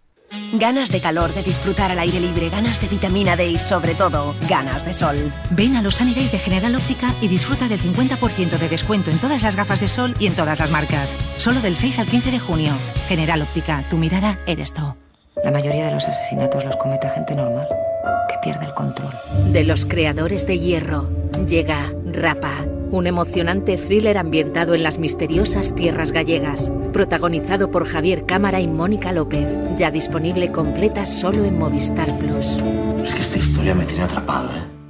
[0.54, 4.36] Ganas de calor, de disfrutar al aire libre, ganas de vitamina D y sobre todo,
[4.50, 5.32] ganas de sol.
[5.52, 9.18] Ven a los Sunny Days de General Óptica y disfruta del 50% de descuento en
[9.18, 11.14] todas las gafas de sol y en todas las marcas.
[11.38, 12.74] Solo del 6 al 15 de junio.
[13.08, 14.96] General Óptica, tu mirada eres tú.
[15.44, 17.68] La mayoría de los asesinatos los comete gente normal,
[18.30, 19.14] que pierde el control.
[19.52, 21.10] De los creadores de Hierro,
[21.48, 28.62] llega Rapa, un emocionante thriller ambientado en las misteriosas tierras gallegas, protagonizado por Javier Cámara
[28.62, 32.58] y Mónica López, ya disponible completa solo en Movistar Plus.
[33.04, 34.83] Es que esta historia me tiene atrapado, ¿eh?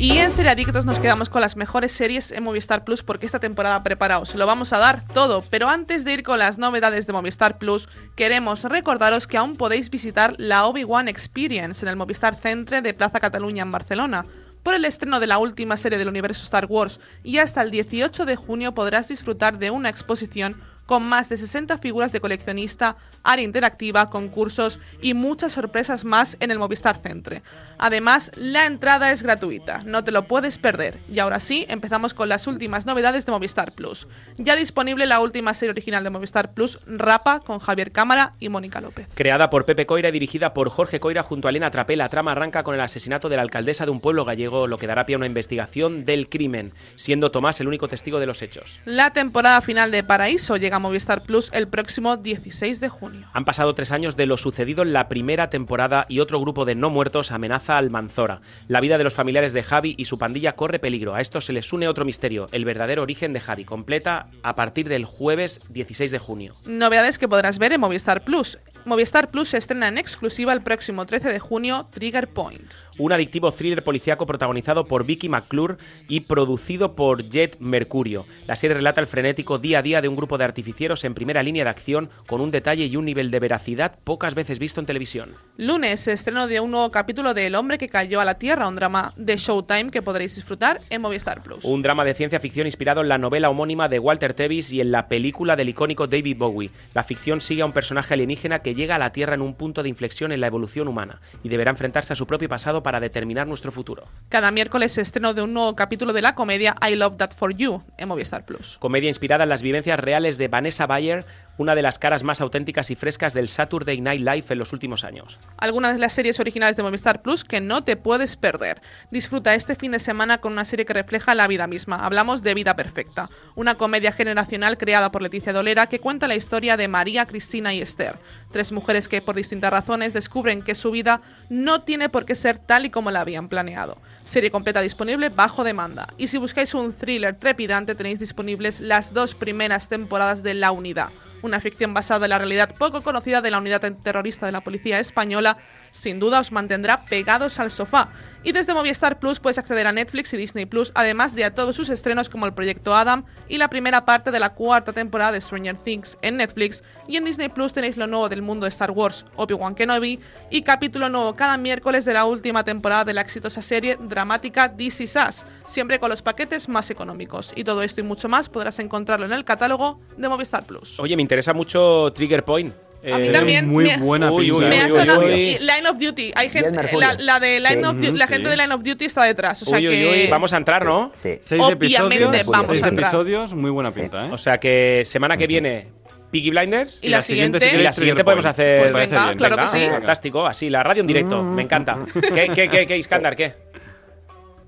[0.00, 3.82] Y en Seriadictos nos quedamos con las mejores series en Movistar Plus porque esta temporada
[3.82, 5.42] preparaos, lo vamos a dar todo.
[5.50, 9.90] Pero antes de ir con las novedades de Movistar Plus, queremos recordaros que aún podéis
[9.90, 14.24] visitar la Obi-Wan Experience en el Movistar Centre de Plaza Cataluña en Barcelona.
[14.62, 18.24] Por el estreno de la última serie del universo Star Wars y hasta el 18
[18.24, 23.44] de junio podrás disfrutar de una exposición con más de 60 figuras de coleccionista, área
[23.44, 27.42] interactiva, concursos y muchas sorpresas más en el Movistar Centre.
[27.76, 30.98] Además, la entrada es gratuita, no te lo puedes perder.
[31.12, 34.08] Y ahora sí, empezamos con las últimas novedades de Movistar Plus.
[34.38, 38.80] Ya disponible la última serie original de Movistar Plus, Rapa, con Javier Cámara y Mónica
[38.80, 39.08] López.
[39.14, 42.32] Creada por Pepe Coira y dirigida por Jorge Coira junto a Elena Trapé, la trama
[42.32, 45.16] arranca con el asesinato de la alcaldesa de un pueblo gallego, lo que dará pie
[45.16, 48.80] a una investigación del crimen, siendo Tomás el único testigo de los hechos.
[48.86, 53.26] La temporada final de Paraíso llega a Movistar Plus el próximo 16 de junio.
[53.32, 56.76] Han pasado tres años de lo sucedido en la primera temporada y otro grupo de
[56.76, 58.42] no muertos amenaza al Almanzora.
[58.68, 61.14] La vida de los familiares de Javi y su pandilla corre peligro.
[61.14, 64.88] A esto se les une otro misterio, el verdadero origen de Javi, completa a partir
[64.88, 66.54] del jueves 16 de junio.
[66.66, 68.58] Novedades que podrás ver en Movistar Plus.
[68.84, 72.62] Movistar Plus se estrena en exclusiva el próximo 13 de junio, Trigger Point.
[72.98, 75.76] Un adictivo thriller policíaco protagonizado por Vicky McClure
[76.08, 78.26] y producido por Jet Mercurio.
[78.46, 81.42] La serie relata el frenético día a día de un grupo de artificieros en primera
[81.42, 84.86] línea de acción con un detalle y un nivel de veracidad pocas veces visto en
[84.86, 85.34] televisión.
[85.56, 88.76] Lunes, estreno de un nuevo capítulo de El hombre que cayó a la Tierra, un
[88.76, 91.64] drama de Showtime que podréis disfrutar en Movistar Plus.
[91.64, 94.90] Un drama de ciencia ficción inspirado en la novela homónima de Walter Tevis y en
[94.90, 96.70] la película del icónico David Bowie.
[96.94, 99.82] La ficción sigue a un personaje alienígena que llega a la Tierra en un punto
[99.82, 103.46] de inflexión en la evolución humana y deberá enfrentarse a su propio pasado para determinar
[103.46, 104.04] nuestro futuro.
[104.28, 107.82] Cada miércoles estreno de un nuevo capítulo de la comedia I Love That For You
[107.96, 108.76] en Movistar Plus.
[108.78, 111.24] Comedia inspirada en las vivencias reales de Vanessa Bayer,
[111.56, 115.04] una de las caras más auténticas y frescas del Saturday Night Live en los últimos
[115.04, 115.38] años.
[115.56, 118.80] Algunas de las series originales de Movistar Plus que no te puedes perder.
[119.10, 121.96] Disfruta este fin de semana con una serie que refleja la vida misma.
[121.96, 126.76] Hablamos de Vida Perfecta, una comedia generacional creada por Leticia Dolera que cuenta la historia
[126.76, 128.16] de María, Cristina y Esther,
[128.50, 132.58] tres mujeres que por distintas razones descubren que su vida no tiene por qué ser
[132.58, 133.98] tal y como la habían planeado.
[134.24, 136.08] Serie completa disponible bajo demanda.
[136.18, 141.10] Y si buscáis un thriller trepidante tenéis disponibles las dos primeras temporadas de La Unidad
[141.42, 144.98] una ficción basada en la realidad poco conocida de la unidad terrorista de la policía
[145.00, 145.56] española,
[145.90, 148.08] sin duda os mantendrá pegados al sofá.
[148.44, 151.74] Y desde Movistar Plus puedes acceder a Netflix y Disney Plus, además de a todos
[151.74, 155.40] sus estrenos como el Proyecto Adam y la primera parte de la cuarta temporada de
[155.40, 156.82] Stranger Things en Netflix.
[157.08, 160.20] Y en Disney Plus tenéis lo nuevo del mundo de Star Wars, Obi-Wan Kenobi,
[160.50, 165.00] y capítulo nuevo cada miércoles de la última temporada de la exitosa serie dramática This
[165.00, 165.18] Is
[165.66, 167.52] siempre con los paquetes más económicos.
[167.56, 170.98] Y todo esto y mucho más podrás encontrarlo en el catálogo de Movistar Plus.
[171.00, 172.87] Oye, me interesa mucho Trigger Point.
[173.00, 176.32] A mí Eh, también Muy me- buena Uy, Me ha sonado Line of Duty.
[176.34, 177.84] Hay gente, la, la de Line Sí.
[177.84, 178.50] of Duty- la gente sí.
[178.50, 179.62] de Line of Duty está detrás.
[179.62, 181.12] O sea Uy, uy, que uy, vamos a entrar, ¿no?
[181.14, 181.38] Sí.
[181.40, 183.08] Seis Obviamente episodios, vamos seis a entrar.
[183.08, 184.30] episodios, muy buena pinta, ¿eh?
[184.32, 185.88] O sea que semana que viene,
[186.32, 186.98] Peaky Blinders.
[187.02, 188.90] Y la siguiente- Y la siguiente podemos hacer.
[188.90, 189.86] Pues venga, claro que sí.
[189.90, 191.42] Fantástico, así, la radio en directo.
[191.42, 191.98] Me encanta.
[192.12, 193.54] ¿Qué, qué, qué, qué, Iskandar, qué?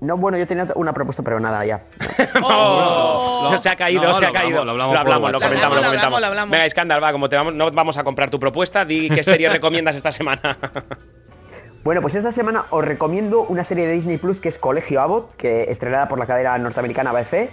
[0.01, 1.79] No, bueno, yo tenía una propuesta, pero nada, ya.
[2.43, 3.49] Oh.
[3.51, 4.65] No, se ha caído, No, se ha lo hablamos, caído.
[4.65, 6.21] lo hablamos lo comentamos, Lo comentamos.
[6.21, 6.51] lo hablamos.
[6.51, 9.49] Venga, Iskandar, va, como te vamos, no vamos a comprar tu propuesta, di qué serie
[9.49, 10.57] recomiendas esta semana.
[11.83, 15.35] Bueno, pues esta semana os recomiendo una serie de Disney Plus que es Colegio Abbott,
[15.35, 17.49] que estrenada por la cadena norteamericana ABC,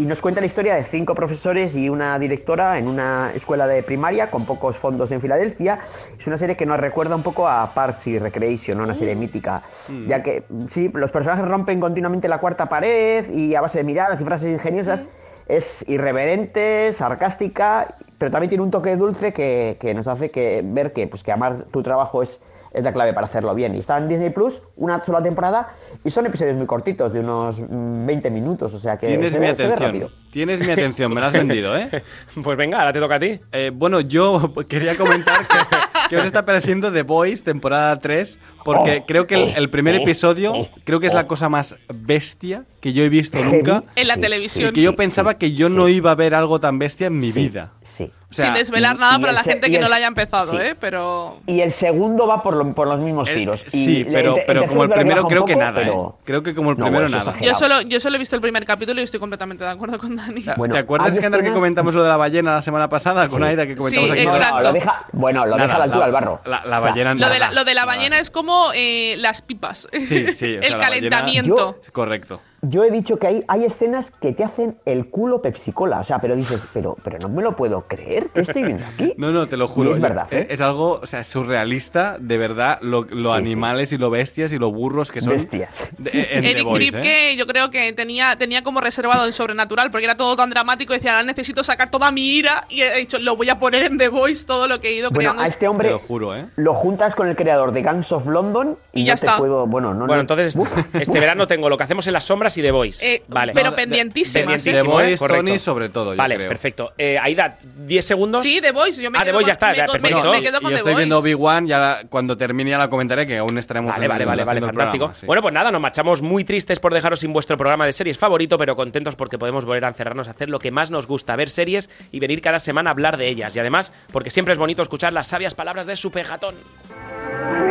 [0.00, 3.82] y nos cuenta la historia de cinco profesores y una directora en una escuela de
[3.82, 5.80] primaria con pocos fondos en Filadelfia.
[6.18, 8.84] Es una serie que nos recuerda un poco a Parks y Recreation, ¿no?
[8.84, 9.62] una serie mítica,
[10.06, 14.18] ya que sí, los personajes rompen continuamente la cuarta pared y a base de miradas
[14.22, 15.04] y frases ingeniosas.
[15.48, 17.86] Es irreverente, sarcástica,
[18.16, 21.32] pero también tiene un toque dulce que, que nos hace que, ver que, pues, que
[21.32, 22.40] amar tu trabajo es,
[22.72, 23.74] es la clave para hacerlo bien.
[23.74, 25.70] Y está en Disney Plus, una sola temporada,
[26.04, 29.38] y son episodios muy cortitos, de unos mm, 20 minutos, o sea que Tienes se
[29.40, 29.88] mi ve- se ve atención.
[29.92, 30.10] rápido.
[30.30, 31.88] Tienes mi atención, me la has vendido, ¿eh?
[32.42, 33.38] Pues venga, ahora te toca a ti.
[33.52, 39.00] Eh, bueno, yo quería comentar que, que os está pareciendo The Boys, temporada 3, porque
[39.02, 42.92] Oh, creo que el, el primer episodio, creo que es la cosa más bestia que
[42.92, 43.84] yo he visto nunca.
[43.96, 44.72] en la Sí, Y televisión.
[44.74, 47.72] que yo pensaba que yo no iba a ver algo tan bestia en mi vida.
[48.06, 48.10] Sí.
[48.30, 49.96] O sea, Sin desvelar y- nada y para la gente y que el no la
[49.96, 50.58] haya empezado, sí.
[50.60, 50.76] ¿eh?
[50.78, 51.38] Pero.
[51.46, 53.62] Y el segundo va por, lo- por los mismos el- tiros.
[53.72, 56.22] Y sí, le- pero, el pero como el primero creo que poco, nada, pero- ¿eh?
[56.24, 57.34] Creo que como el No, primero nada.
[57.40, 60.14] Yo solo, yo solo he visto el primer capítulo y estoy completamente de acuerdo con
[60.14, 60.44] Dani.
[60.56, 63.48] Bueno, ¿Te acuerdas, que escenas- comentamos lo de la ballena la semana pasada con Sí.
[63.48, 64.26] Aida, que comentamos Sí, aquí?
[64.26, 66.40] No, lo deja, bueno, lo Nada, deja a la altura la- del barro.
[66.44, 67.52] La, la O sea, ballena Lo de la, nada.
[67.52, 67.96] lo de la Nada.
[67.96, 69.88] ballena es como eh, las pipas.
[69.92, 71.80] Sí, sí, el calentamiento.
[71.92, 72.40] Correcto.
[72.62, 76.00] Yo he dicho que hay, hay escenas que te hacen el culo pepsicola.
[76.00, 78.28] O sea, pero dices, pero, pero no me lo puedo creer.
[78.34, 79.14] ¿Qué estoy viendo aquí?
[79.18, 79.90] No, no, te lo juro.
[79.90, 80.46] Y es verdad, Eh, ¿eh?
[80.50, 84.58] Es algo, o sea, surrealista, de verdad, lo, lo Sí, animales y lo bestias y
[84.58, 85.32] lo burros que son.
[85.32, 85.88] Bestias.
[85.98, 86.90] de- en The Eric Boys, ¿eh?
[86.90, 90.92] Kripke, yo creo que tenía, tenía como reservado el sobrenatural porque era todo tan dramático.
[90.94, 92.66] y Decía, ahora necesito sacar toda mi ira.
[92.68, 95.10] Y he dicho, lo voy a poner en The Voice, todo lo que he ido
[95.10, 95.42] Bueno, creando.
[95.42, 96.46] a este Te hombre lo juro, ¿eh?
[96.56, 99.38] lo juntas con el creador de Gangs of London y, Y ya no te está.
[99.38, 99.66] puedo.
[99.66, 100.70] Bueno, no, Bueno, no- entonces Uf.
[100.94, 103.14] este verano tengo lo que hacemos en las sombras y The Voice.
[103.14, 103.52] Eh, vale.
[103.54, 104.40] pero pendientísima.
[104.46, 105.08] pendientísimo, The ¿eh?
[105.08, 105.44] Boys, Correcto.
[105.46, 106.48] Tony, sobre todo, yo Vale, creo.
[106.48, 106.92] perfecto.
[106.98, 108.42] Eh, Aida, 10 segundos.
[108.42, 109.02] Sí, The Voice.
[109.02, 110.30] Yo me Ah, The quedo Voice con- ya está, me, ya, con- me- perfecto.
[110.32, 111.00] me quedo con yo The estoy Voice.
[111.02, 114.44] viendo Obi-Wan, ya cuando termine ya la comentaré, que aún estaremos Vale, en- vale, vale,
[114.44, 115.04] vale, fantástico.
[115.06, 115.26] programa, sí.
[115.26, 118.58] Bueno, pues nada, nos marchamos muy tristes por dejaros sin vuestro programa de series favorito,
[118.58, 121.50] pero contentos porque podemos volver a encerrarnos a hacer lo que más nos gusta, ver
[121.50, 123.54] series y venir cada semana a hablar de ellas.
[123.56, 126.54] Y además, porque siempre es bonito escuchar las sabias palabras de su pejatón.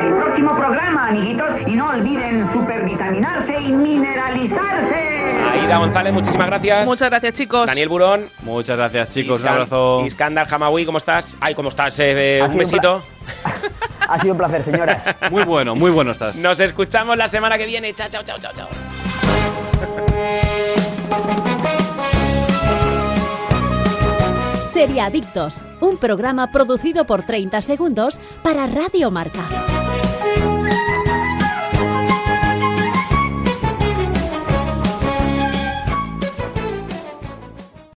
[0.01, 3.71] El próximo programa, amiguitos, y no olviden supervitaminarse y
[5.51, 6.87] Aida González, muchísimas gracias.
[6.87, 7.65] Muchas gracias, chicos.
[7.65, 8.29] Daniel Burón.
[8.43, 9.39] Muchas gracias, chicos.
[9.39, 10.03] Un abrazo.
[10.05, 11.35] Iskandar Hamawi, ¿cómo estás?
[11.39, 11.97] Ay, ¿cómo estás?
[11.99, 13.03] Eh, eh, un besito.
[14.09, 15.03] Ha sido un placer, señoras.
[15.29, 16.35] Muy bueno, muy bueno estás.
[16.35, 17.93] Nos escuchamos la semana que viene.
[17.93, 18.67] Chao, chao, chao, chao, chao.
[24.73, 29.41] Seriadictos, un programa producido por 30 segundos para Radio Marca.